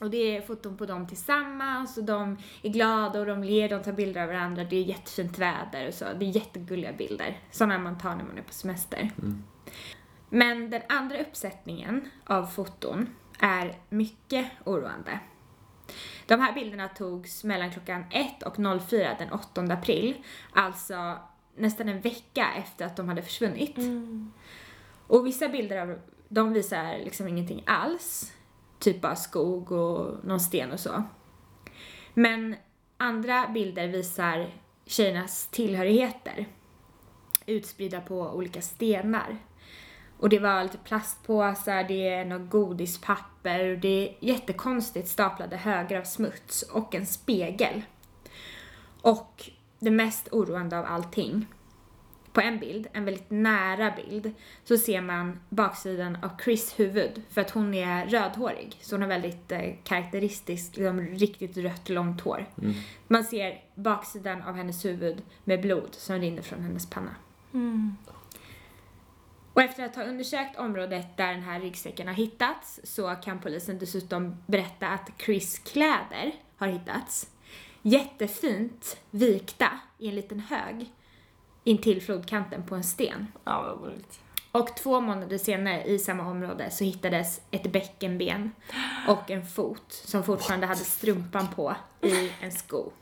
[0.01, 3.83] Och det är foton på dem tillsammans och de är glada och de ler, de
[3.83, 4.65] tar bilder av varandra.
[4.65, 6.05] Det är jättefint väder och så.
[6.19, 7.39] Det är jättegulliga bilder.
[7.51, 9.11] Sådana man tar när man är på semester.
[10.31, 13.07] Men den andra uppsättningen av foton
[13.39, 15.21] är mycket oroande.
[16.29, 18.57] De här bilderna togs mellan klockan 1 och
[18.89, 20.17] 04 den 8 april,
[20.53, 21.19] alltså
[21.57, 23.77] nästan en vecka efter att de hade försvunnit.
[25.07, 25.99] Och vissa bilder av
[26.29, 28.33] de visar liksom ingenting alls,
[28.79, 31.03] typ bara skog och någon sten och så.
[32.15, 32.57] Men
[32.97, 34.51] andra bilder visar
[34.87, 36.47] tjejernas tillhörigheter
[37.47, 39.39] utspridda på olika stenar.
[40.19, 46.01] Och det var lite plastpåsar, det är något godispapper och det är jättekonstigt staplade högar
[46.01, 47.83] av smuts och en spegel.
[49.03, 51.47] Och det mest oroande av allting,
[52.33, 57.41] på en bild, en väldigt nära bild, så ser man baksidan av Chris huvud för
[57.41, 58.77] att hon är rödhårig.
[58.81, 62.47] Så hon har väldigt eh, karaktäristiskt, liksom, riktigt rött långt hår.
[63.09, 67.15] Man ser baksidan av hennes huvud med blod som rinner från hennes panna.
[69.59, 73.79] Och efter att ha undersökt området där den här ryggsäcken har hittats så kan polisen
[73.79, 77.31] dessutom berätta att Chris kläder har hittats.
[77.83, 80.93] Jättefint vikta i en liten hög
[81.65, 83.27] intill flodkanten på en sten.
[83.45, 84.21] Ja, vad roligt.
[84.53, 88.53] Och två månader senare i samma område så hittades ett bäckenben
[89.09, 92.93] och en fot som fortfarande hade strumpan på i en sko.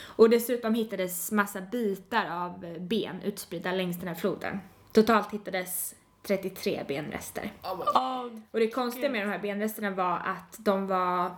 [0.00, 4.60] Och dessutom hittades massa bitar av ben utspridda längs den här floden.
[4.92, 7.52] Totalt hittades 33 benrester.
[7.62, 11.36] Oh, Och det konstiga med de här benresterna var att de var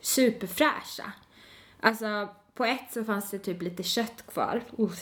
[0.00, 1.12] superfräscha.
[1.80, 4.62] Alltså på ett så fanns det typ lite kött kvar.
[4.76, 4.92] Oh.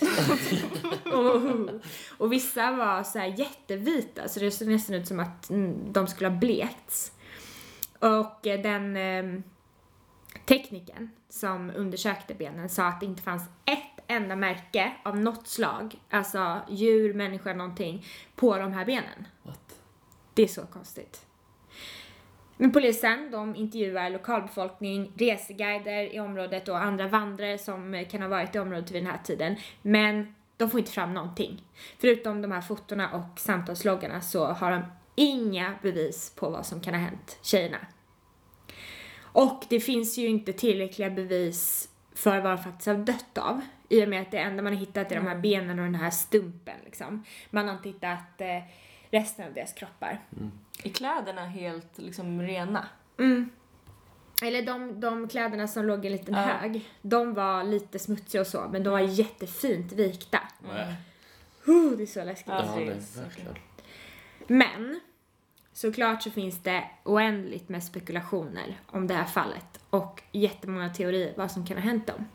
[1.14, 1.70] oh.
[2.18, 6.06] Och vissa var så här jättevita så det såg nästan ut som att mm, de
[6.06, 7.12] skulle ha blekts.
[7.98, 9.40] Och eh, den eh,
[10.44, 15.94] tekniken som undersökte benen sa att det inte fanns ett enda märke av något slag,
[16.10, 18.06] alltså djur, människa, någonting,
[18.36, 19.26] på de här benen.
[19.42, 19.80] What?
[20.34, 21.26] Det är så konstigt.
[22.56, 28.54] Men polisen, de intervjuar lokalbefolkning, reseguider i området och andra vandrare som kan ha varit
[28.54, 29.56] i området vid den här tiden.
[29.82, 31.62] Men de får inte fram någonting.
[31.98, 34.82] Förutom de här fotona och samtalsloggarna så har de
[35.14, 37.78] inga bevis på vad som kan ha hänt tjejerna.
[39.22, 43.60] Och det finns ju inte tillräckliga bevis för vad de faktiskt har dött av.
[43.88, 45.94] I och med att det enda man har hittat är de här benen och den
[45.94, 47.24] här stumpen liksom.
[47.50, 48.62] Man har inte hittat eh,
[49.10, 50.20] resten av deras kroppar.
[50.84, 52.86] Är kläderna helt liksom rena?
[53.18, 53.50] Mm.
[54.42, 56.40] Eller de, de kläderna som låg i en liten Ja.
[56.40, 60.40] hög, de var lite smutsiga och så, men de var jättefint vikta.
[60.60, 60.94] Nej.
[61.68, 62.48] Uh, det är så läskigt.
[62.48, 62.74] Ja.
[62.76, 63.54] Det är verkligen.
[64.46, 65.00] Men
[65.72, 71.50] såklart så finns det oändligt med spekulationer om det här fallet och jättemånga teorier vad
[71.50, 72.26] som kan ha hänt dem.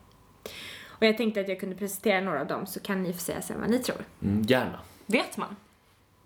[0.99, 3.41] Och jag tänkte att jag kunde presentera några av dem så kan ni få säga
[3.41, 4.05] sen vad ni tror.
[4.21, 4.79] Mm, gärna.
[5.05, 5.55] Vet man?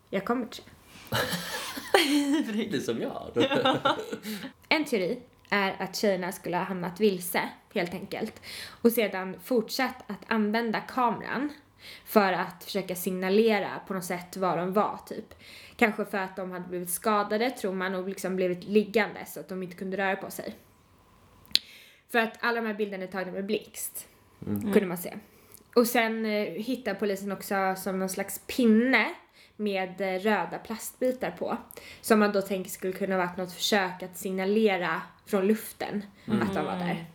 [0.09, 0.63] Jag kommer till
[2.71, 2.77] det.
[2.77, 3.31] Är som jag.
[4.69, 5.19] En teori
[5.49, 8.41] är att tjejerna skulle ha hamnat vilse, helt enkelt.
[8.81, 11.49] Och sedan fortsatt att använda kameran
[12.05, 15.33] för att försöka signalera på något sätt var de var, typ.
[15.75, 19.49] Kanske för att de hade blivit skadade, tror man, och liksom blivit liggande så att
[19.49, 20.55] de inte kunde röra på sig.
[22.09, 24.07] För att alla de här bilderna är tagna med blixt,
[24.45, 25.13] kunde man se.
[25.75, 29.13] Och sen eh, hittar polisen också som någon slags pinne
[29.55, 31.57] med eh, röda plastbitar på.
[32.01, 36.05] Som man då tänker skulle kunna varit något försök att signalera från luften
[36.41, 37.05] att de var där.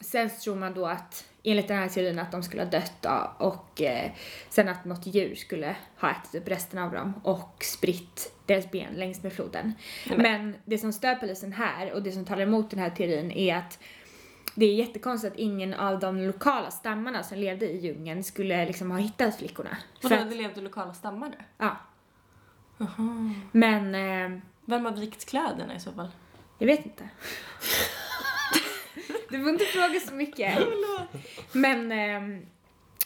[0.00, 3.06] Sen så tror man då att, enligt den här teorin, att de skulle ha dött
[3.06, 4.10] av och eh,
[4.48, 8.94] sen att något djur skulle ha ätit upp resten av dem och spritt deras ben
[8.94, 9.72] längs med floden.
[10.16, 13.56] Men det som stör polisen här och det som talar emot den här teorin är
[13.56, 13.78] att
[14.58, 18.90] det är jättekonstigt att ingen av de lokala stammarna som levde i djungeln skulle liksom
[18.90, 19.76] ha hittat flickorna.
[20.00, 21.46] För Vadå, att, det levde lokala stammar där?
[21.58, 21.76] ja.
[23.52, 26.08] Men eh, Vem har vikt kläderna i så fall?
[26.58, 27.08] jag vet inte.
[29.28, 30.58] du får inte fråga så mycket.
[31.52, 32.46] Men, ehm,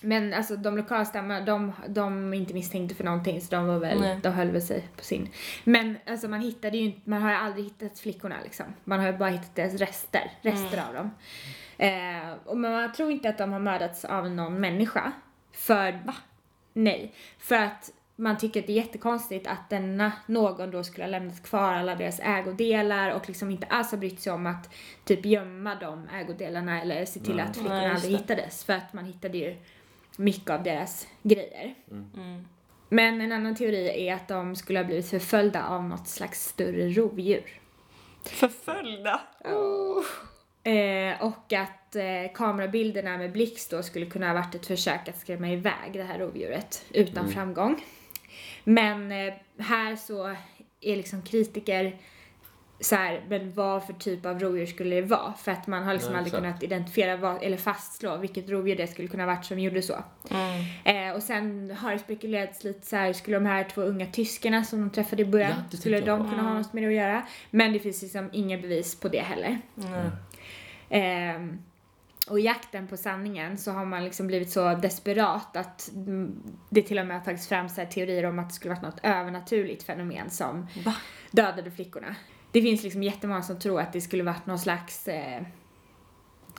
[0.03, 3.79] men alltså de lokala stammarna, de, de är inte misstänkta för någonting så de var
[3.79, 4.21] väl, Nej.
[4.23, 5.29] de höll väl sig på sin.
[5.65, 8.67] Men alltså man hittade ju inte, man har ju aldrig hittat flickorna liksom.
[8.85, 11.11] Man har ju bara hittat deras rester, rester av dem.
[11.79, 15.13] Eh, och man tror inte att de har mördats av någon människa.
[15.53, 16.15] För, va?
[16.73, 17.15] Nej.
[17.39, 21.43] För att man tycker att det är jättekonstigt att denna någon då skulle ha lämnat
[21.43, 24.75] kvar alla deras ägodelar och liksom inte alls har brytt sig om att
[25.05, 28.65] typ gömma de ägodelarna eller se till att flickorna just aldrig hittades.
[28.65, 29.57] För att man hittade ju
[30.17, 31.75] mycket av deras grejer.
[31.91, 32.47] Mm.
[32.89, 36.89] Men en annan teori är att de skulle ha blivit förföljda av något slags större
[36.89, 37.61] rovdjur.
[38.25, 39.21] Förföljda?
[40.65, 45.19] Eh, och att eh, kamerabilderna med blixt då skulle kunna ha varit ett försök att
[45.19, 47.85] skrämma iväg det här rovdjuret utan framgång.
[48.65, 50.27] Men eh, här så
[50.81, 51.97] är liksom kritiker
[52.83, 55.33] så här, men vad för typ av rovdjur skulle det vara?
[55.33, 56.45] För att man har liksom Ja, aldrig exakt.
[56.45, 60.05] kunnat identifiera vad, eller fastslå vilket rovdjur det skulle kunna varit som gjorde så.
[60.31, 61.09] Mm.
[61.09, 64.65] Eh, och sen har det spekulerats lite så här, skulle de här två unga tyskarna
[64.65, 67.23] som de träffade i början, Ja, skulle de kunna ha något med det att göra?
[67.51, 69.59] Men det finns liksom inga bevis på det heller.
[69.85, 70.11] Mm.
[70.91, 71.59] Ehm,
[72.29, 75.91] Och i jakten på sanningen så har man liksom blivit så desperat att
[76.71, 78.83] det till och med har tagits fram så här teorier om att det skulle varit
[78.83, 80.95] något övernaturligt fenomen som Va?
[81.31, 82.15] dödade flickorna.
[82.53, 85.43] Det finns liksom jättemånga som tror att det skulle varit någon slags eh,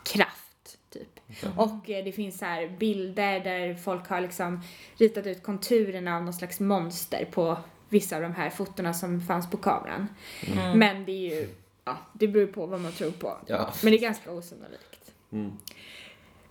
[0.03, 1.19] kraft, typ.
[1.57, 4.61] Och eh, det finns så här bilder där folk har liksom
[4.97, 7.57] ritat ut konturerna av någon slags monster på
[7.89, 10.07] vissa av de här fotona som fanns på kameran.
[10.75, 11.49] Men det är ju,
[11.85, 13.37] ja, det beror på vad man tror på.
[13.47, 13.73] Ja.
[13.83, 15.11] Men det är ganska osannolikt.
[15.31, 15.51] Mm.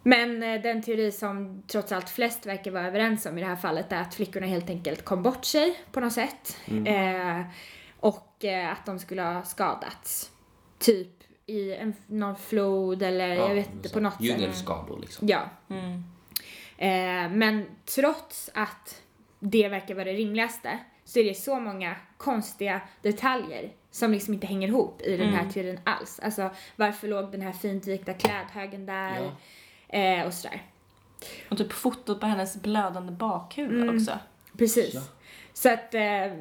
[0.03, 3.57] Men eh, den teori som trots allt flest verkar vara överens om i det här
[3.57, 6.57] fallet är att flickorna helt enkelt kom bort sig på något sätt.
[6.87, 7.41] Eh,
[8.03, 10.31] och eh, att de skulle ha skadats.
[10.79, 11.09] Typ
[11.47, 14.23] i en, någon flod eller jag vet inte, på något sätt.
[14.23, 15.29] Djungelskador liksom.
[15.29, 15.43] Ja.
[15.69, 16.05] Mm.
[16.77, 19.03] Eh, men trots att
[19.41, 24.47] det verkar vara det rimligaste så är det så många konstiga detaljer som liksom inte
[24.47, 26.21] hänger ihop i den här teorin alls.
[26.23, 29.33] Alltså varför låg den här fint vikta klädhögen där
[29.89, 30.63] eh, och sådär.
[31.49, 34.19] Och typ fotot på hennes blödande bakhuvud också.
[34.59, 34.95] Precis.
[34.95, 35.01] Ja.
[35.53, 36.33] Så att eh,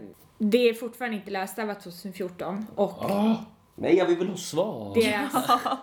[0.44, 3.36] det är fortfarande inte löst, det var 2014 och Ah,
[3.76, 4.94] nej, jag vill väl ha svar.
[4.96, 5.62] deras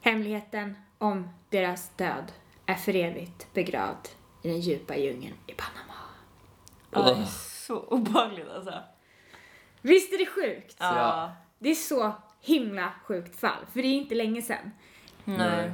[0.00, 2.32] hemligheten om deras död
[2.66, 4.08] är för evigt begravd
[4.42, 5.94] i den djupa djungeln i Panama.
[6.90, 7.26] Ja, det är
[7.66, 8.74] så obehagligt alltså.
[9.82, 10.76] Visst är det sjukt?
[10.78, 11.32] Ja.
[11.58, 14.70] Det är så himla sjukt fall, för det är inte länge sedan.
[15.24, 15.72] Nej.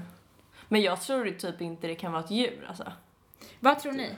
[0.68, 2.92] Men jag tror typ inte det kan vara ett djur alltså.
[3.60, 4.10] Vad tror ni?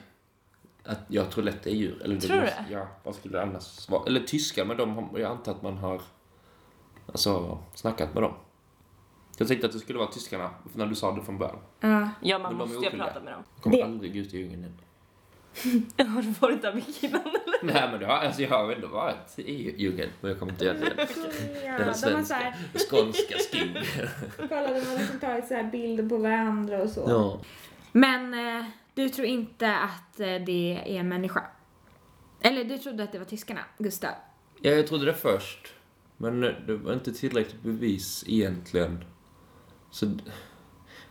[0.85, 2.01] Att jag tror lätt det är djur.
[2.03, 4.03] Eller det Tror du måste, Ja, vad skulle det annars vara?
[4.07, 6.01] Eller tyskar, men de har, jag antar att man har
[7.07, 8.33] alltså, snackat med dem.
[9.37, 11.57] Jag tänkte att det skulle vara tyskarna, när du sa det från början.
[11.79, 12.09] Ja.
[12.21, 13.43] Ja, man Men måste ju prata med dem.
[13.61, 14.77] Kommer Det- aldrig ut i djungeln igen.
[16.15, 17.73] Har du varit där mycket innan eller?
[17.73, 20.65] Nej, men det har, alltså, jag har ändå varit i djungeln, men jag kommer inte
[20.65, 20.85] göra det
[21.61, 21.75] igen.
[21.79, 22.55] Ja, Den svenska, här,
[22.89, 23.83] skånska skogen.
[24.49, 27.03] kolla, de har liksom tagit så här bilder på varandra och så.
[27.07, 27.39] Ja.
[27.91, 28.65] Men eh,
[29.03, 31.43] du tror inte att eh, det är en människa?
[32.41, 34.11] Eller du trodde att det var tyskarna, Gustav?
[34.61, 35.73] ja, jag trodde det först.
[36.17, 39.03] Men det var inte tillräckligt bevis egentligen.
[39.91, 40.05] Så,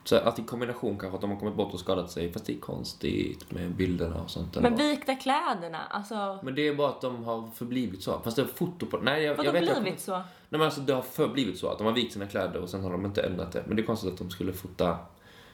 [0.05, 2.53] så att i kombination kanske att de har kommit bort och skadat sig, fast det
[2.53, 4.61] är konstigt med bilderna och sånt.
[4.61, 6.39] Men vikta kläderna, alltså.
[6.43, 8.21] Men det är bara att de har förblivit så.
[8.21, 8.99] Fast det är foto på...
[8.99, 10.13] Nej, jag, jag vet jag blivit så?
[10.13, 12.83] Nej men alltså det har förblivit så att de har vikt sina kläder och sen
[12.83, 13.63] har de inte ändrat det.
[13.67, 14.99] Men det är konstigt att de skulle fota...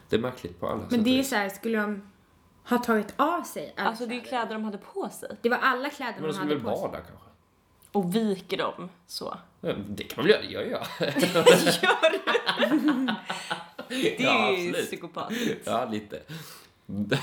[0.08, 2.02] Det är märkligt på alla sätt Men och det är så här, skulle de
[2.68, 5.36] ha tagit av sig alla Alltså det är ju kläder de hade på sig.
[5.42, 6.88] Det var alla kläder Men de de skulle hade väl på sig.
[6.88, 7.24] bada kanske?
[7.92, 9.36] Och viker dem så.
[9.60, 10.42] Ja, Det kan man väl göra?
[10.42, 10.86] Det gör jag.
[11.82, 12.18] Gör du?
[13.88, 14.86] Det Ja, är ju absolut.
[14.86, 15.66] psykopatiskt.
[15.66, 16.20] Ja, lite.
[16.86, 17.18] Nej,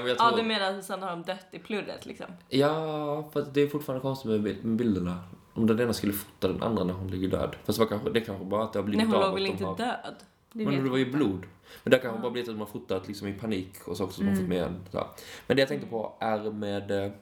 [0.00, 0.36] men jag Ja, tror...
[0.36, 2.26] du menar att sen har de dött i plurret liksom?
[2.48, 5.18] Ja, för det är fortfarande konstigt med, bil- med bilderna.
[5.54, 7.56] Om den ena skulle fota den andra när hon ligger död.
[7.64, 9.28] Fast det, var kanske, det kanske bara att det har blivit Nej, hon av låg
[9.30, 9.76] att väl de inte har...
[9.76, 10.14] död?
[10.56, 11.46] Det men det var ju blod.
[11.82, 14.04] Men det har kanske bara blivit att de har fotat liksom i panik och så
[14.04, 14.84] också som har fått med en.
[14.92, 15.06] Så.
[15.46, 17.12] Men det jag tänkte på är med, eh,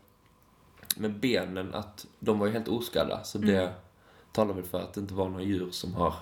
[0.97, 3.25] med benen, att de var ju helt oskadda.
[3.25, 3.75] Så det
[4.33, 6.15] talar väl för att det inte var några djur som har...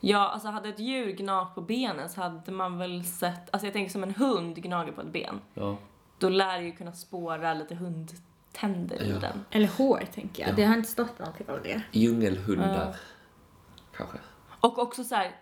[0.00, 3.72] Ja, alltså hade ett djur gnagt på benen så hade man väl sett, alltså jag
[3.72, 5.40] tänker som en hund gnager på ett ben.
[5.54, 5.76] Ja.
[6.18, 9.18] Då lär det ju kunna spåra lite hundtänder i Ja.
[9.18, 9.44] den.
[9.50, 10.50] Eller hår, tänker jag.
[10.52, 10.56] Ja.
[10.56, 11.82] Det har inte stått någonting om det.
[11.92, 12.96] Djungelhundar.
[13.96, 14.18] Kanske.
[14.60, 15.36] Och också så här.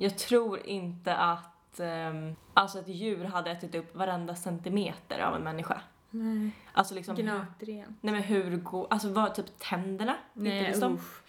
[0.00, 5.42] Jag tror inte att um, alltså ett djur hade ätit upp varenda centimeter av en
[5.42, 5.80] människa.
[6.10, 6.50] Nej.
[6.72, 7.96] Alltså liksom hur, Gnatren.
[8.00, 10.14] Nej men hur går, alltså vad typ tänderna?
[10.32, 10.94] Nej, de?
[10.94, 11.20] usch.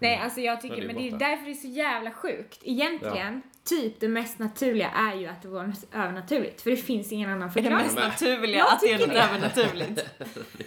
[0.00, 1.24] Nej, alltså jag tycker, Men det är men det är borta.
[1.24, 2.58] därför det är så jävla sjukt.
[2.62, 6.62] Egentligen, typ det mest naturliga är ju att det var övernaturligt.
[6.62, 7.76] För det finns ingen annan Är det förklaring.
[7.84, 9.22] mest naturliga Jag att det är något det.
[9.22, 10.04] övernaturligt?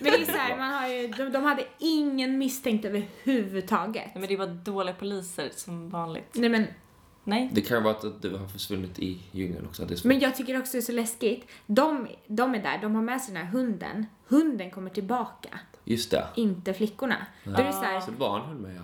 [0.01, 4.05] Men det är så här, man har ju, de, de hade ingen misstänkt överhuvudtaget.
[4.15, 6.29] Nej men det bara dåliga poliser som vanligt.
[6.33, 6.67] Nej men,
[7.31, 7.49] Nej?
[7.53, 9.87] Det kan ju vara att det har försvunnit i djungeln också.
[10.03, 11.49] men jag tycker också det är så läskigt.
[11.65, 14.05] De, de är där, de har med sig den här hunden.
[14.27, 16.27] Hunden kommer tillbaka, Just det.
[16.35, 17.25] inte flickorna.
[17.43, 18.81] Då är det så, här, Så det var en hund med ja.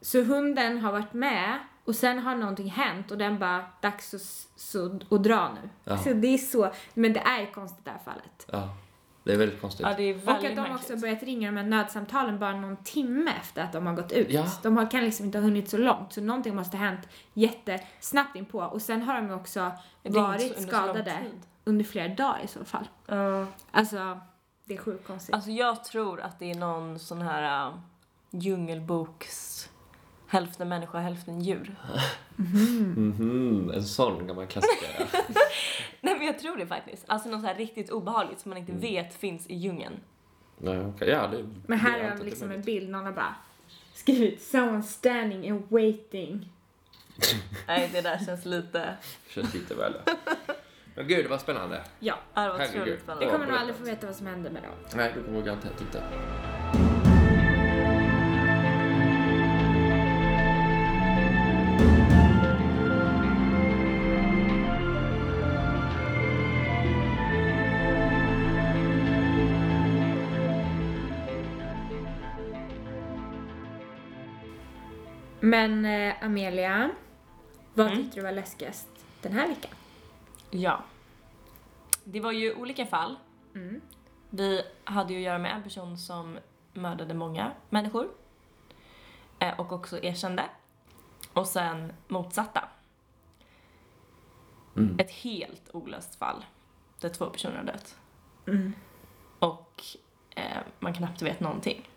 [0.00, 4.20] så hunden har varit med och sen har någonting hänt och den bara, dags att,
[4.60, 5.68] så, att dra nu.
[5.84, 5.98] Ja.
[5.98, 8.46] Så det är så, men det är konstigt det här fallet.
[8.52, 8.76] ja.
[9.24, 9.86] Det är väldigt konstigt.
[9.86, 10.80] Ja det är Och väldigt att de märkligt.
[10.80, 14.30] också börjat ringa de här nödsamtalen bara någon timme efter att de har gått ut.
[14.30, 14.46] Ja.
[14.62, 18.36] De har, kan liksom inte ha hunnit så långt, så någonting måste ha hänt jättesnabbt
[18.36, 18.58] inpå.
[18.58, 19.72] Och sen har de också
[20.02, 21.18] varit under skadade
[21.64, 22.88] under flera dagar i så fall.
[23.06, 23.46] Ja.
[23.70, 24.20] Alltså,
[24.64, 25.34] det är sjukt konstigt.
[25.34, 27.74] Alltså jag tror att det är någon sån här uh,
[28.30, 29.68] djungelboks
[30.26, 31.76] hälften människa, hälften djur.
[32.36, 35.06] Mhm, en sån gammal klassiker.
[36.04, 37.04] Nej men jag tror det faktiskt.
[37.06, 38.70] Alltså något så här riktigt obehagligt som man Mm.
[38.70, 40.00] inte vet finns i djungeln.
[40.58, 41.08] Nej, okej.
[41.08, 43.34] Ja, det Men det här är är de liksom det en bild, någon har bara
[43.94, 46.48] skrivit “Someone standing and waiting”.
[47.66, 48.96] Nej, det där känns lite...
[49.28, 49.94] Känns lite väl.
[50.94, 51.84] Men gud, vad spännande.
[52.00, 53.24] Ja, det var otroligt vi spännande.
[53.24, 54.72] Ja, kommer nog aldrig få veta vad som hände med dem.
[54.96, 56.02] Nej, du kommer garanterat inte.
[75.54, 76.90] Men eh, Amelia,
[77.74, 77.98] vad Mm.
[77.98, 78.88] tyckte du var läskigast
[79.22, 79.70] den här veckan?
[80.50, 80.82] Ja.
[82.04, 83.16] Det var ju olika fall.
[83.54, 83.80] Mm.
[84.30, 86.38] Vi hade ju att göra med en person som
[86.72, 88.08] mördade många människor.
[89.38, 90.44] Eh, och också erkände.
[91.32, 92.68] Och sen motsatta.
[94.76, 94.96] Mm.
[94.98, 96.44] Ett helt olöst fall.
[97.00, 97.96] Där två personer har dött.
[98.46, 98.72] Mm.
[99.38, 99.82] Och
[100.36, 101.88] eh, man knappt vet någonting.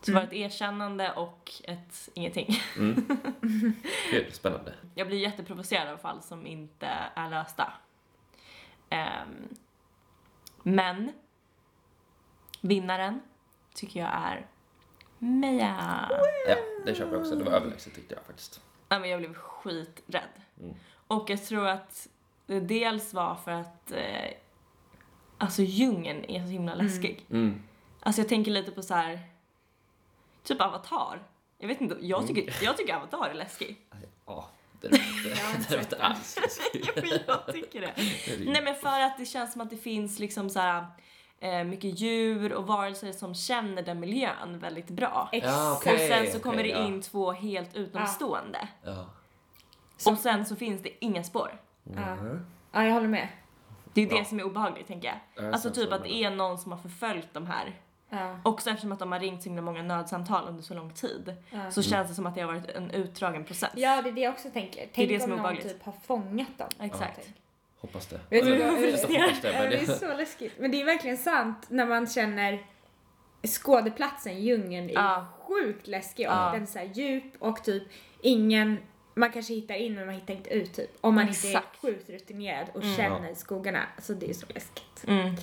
[0.00, 2.56] Så det var ett erkännande och ett ingenting.
[2.76, 3.06] Mm.
[4.10, 4.74] Gud, spännande.
[4.94, 7.72] Jag blir jätteprovocerad av fall som inte är lösta.
[8.90, 9.48] Ehm,
[10.62, 11.12] men
[12.60, 13.20] vinnaren
[13.74, 14.46] tycker jag är
[15.18, 16.08] Meja.
[16.48, 17.36] Ja, det köper jag också.
[17.36, 18.60] Det var överlägset tyckte jag faktiskt.
[18.88, 20.22] Ja, men jag blev skiträdd.
[20.60, 20.74] Mm.
[21.06, 22.08] Och jag tror att
[22.46, 24.30] det dels var för att eh,
[25.38, 27.26] alltså djungeln är så himla läskig.
[27.30, 27.62] Mm.
[28.00, 29.29] Alltså jag tänker lite på så här
[30.42, 31.22] typ Avatar.
[31.58, 33.76] Jag vet inte, jag tycker, jag tycker Avatar är läskig.
[34.26, 34.48] Ja,
[34.80, 36.96] det är inte, alls läskigt.
[37.10, 37.94] men jag tycker det.
[38.52, 40.86] Nej men för att det känns som att det finns liksom så här
[41.40, 45.28] eh, mycket djur och varelser som känner den miljön väldigt bra.
[45.32, 46.86] Ja, och okej, sen så okej, kommer det ja.
[46.86, 48.68] in två helt utomstående.
[48.84, 49.06] Ja.
[50.06, 51.60] Och sen så finns det inga spår.
[51.82, 52.02] Ja.
[52.02, 52.46] Mm.
[52.72, 53.28] ja, jag håller med.
[53.94, 54.24] Det är det Ja.
[54.24, 55.44] som är obehagligt tänker jag.
[55.44, 57.80] Jag Alltså typ att det är någon som har förföljt de här.
[58.10, 58.40] Ja.
[58.44, 61.36] Också eftersom att de har ringt så himla många nödsamtal under så lång tid.
[61.50, 61.70] Ja.
[61.70, 63.70] Så känns det som att det har varit en utdragen process.
[63.74, 64.86] ja, det är det jag också tänker.
[64.94, 66.68] Tänk det som om är någon typ har fångat dem.
[66.80, 67.28] Exakt.
[67.80, 68.20] Hoppas det.
[68.30, 69.12] Vet du Eller, vad- jag hoppas det,
[69.52, 69.94] Ja, men det är det...
[69.98, 70.52] så läskigt.
[70.58, 72.62] Men det är verkligen sant när man känner
[73.46, 75.26] skådeplatsen, djungeln, är Ja.
[75.48, 76.50] sjukt läskig och Ja.
[76.52, 77.82] den är så här djup och typ
[78.22, 78.78] ingen,
[79.14, 80.90] man kanske hittar in men man hittar inte ut typ.
[81.00, 81.74] Om man inte Exakt.
[81.74, 82.96] är sjukt rutinerad och Mm.
[82.96, 83.82] känner skogarna.
[83.96, 85.04] Alltså det är så läskigt.
[85.06, 85.34] Mm.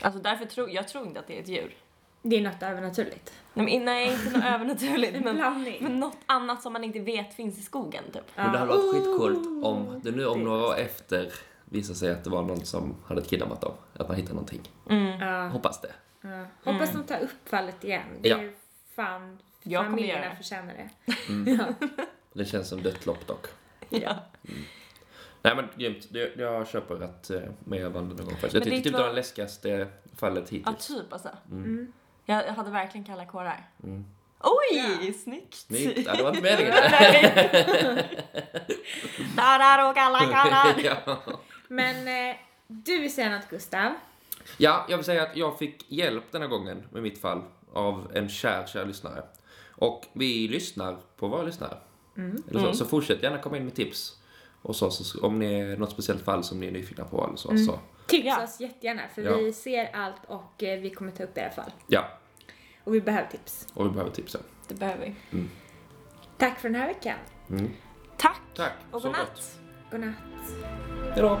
[0.00, 1.74] Alltså därför tror jag tror inte att det är ett djur.
[2.26, 3.32] Det är något övernaturligt.
[3.54, 5.14] Nej, men, nej inte något övernaturligt.
[5.16, 5.76] En Men, blandning.
[5.80, 8.22] men något annat som man inte vet finns i skogen typ.
[8.36, 9.64] Men det hade varit skitcoolt Ooh.
[9.66, 11.32] om det nu om några år efter
[11.64, 13.72] visar sig att det var någon som hade kidnappat dem.
[13.94, 14.60] Att man hittar någonting.
[14.90, 15.20] Mm.
[15.20, 15.92] Ja, Hoppas det.
[16.20, 16.46] ja.
[16.72, 18.02] Hoppas de tar upp fallet igen.
[18.20, 18.36] Det Ja.
[18.38, 18.52] är
[18.96, 20.36] fan, Jag familjerna det.
[20.36, 21.12] förtjänar det.
[21.32, 21.58] Mm.
[21.60, 21.88] Ja.
[22.32, 23.46] Det känns som dött lopp dock.
[23.88, 24.16] Ja.
[25.42, 26.06] Nej men grymt.
[26.10, 28.54] Det- Jag köper att uh, mer vann någon gång faktiskt.
[28.54, 30.86] Jag tyckte det typ det var- det läskigaste fallet ja, hittills.
[30.86, 31.28] typ alltså.
[31.50, 31.92] Mm.
[32.24, 33.66] Jag, jag hade verkligen kalla kårar.
[33.82, 34.04] Mm.
[34.40, 35.12] Oj, Ja.
[35.24, 35.54] snyggt!
[35.54, 36.06] Snyggt.
[36.06, 36.72] Ja, det var inte meningen.
[39.36, 40.74] Där är och kalla kårar!
[41.06, 41.18] ja.
[41.68, 43.92] Men eh, du vill säga något Gustav?
[44.58, 48.28] ja, jag vill säga att jag fick hjälp denna gången med mitt fall av en
[48.28, 49.22] kär, kär lyssnare.
[49.70, 51.76] Och vi lyssnar på våra lyssnare.
[52.16, 52.42] Mm.
[52.50, 52.74] Eller så, Mm.
[52.74, 54.18] så fortsätt gärna komma in med tips.
[54.62, 57.36] Och så, så om ni är något speciellt fall som ni är nyfikna på eller
[57.36, 57.50] så.
[57.50, 57.64] Mm.
[57.64, 58.44] så Tipsa Ja.
[58.44, 59.36] oss jättegärna för Ja.
[59.36, 61.72] vi ser allt och eh, vi kommer ta upp era fall.
[61.86, 62.08] ja,
[62.84, 63.66] Och vi behöver tips.
[63.74, 64.38] och vi behöver tipsa.
[64.68, 65.44] Det behöver vi.
[66.38, 67.18] Tack för den här veckan.
[67.50, 67.70] Mm.
[68.16, 69.58] Tack Tack, och godnatt!
[69.90, 70.14] Godnatt.
[71.14, 71.40] Hejdå.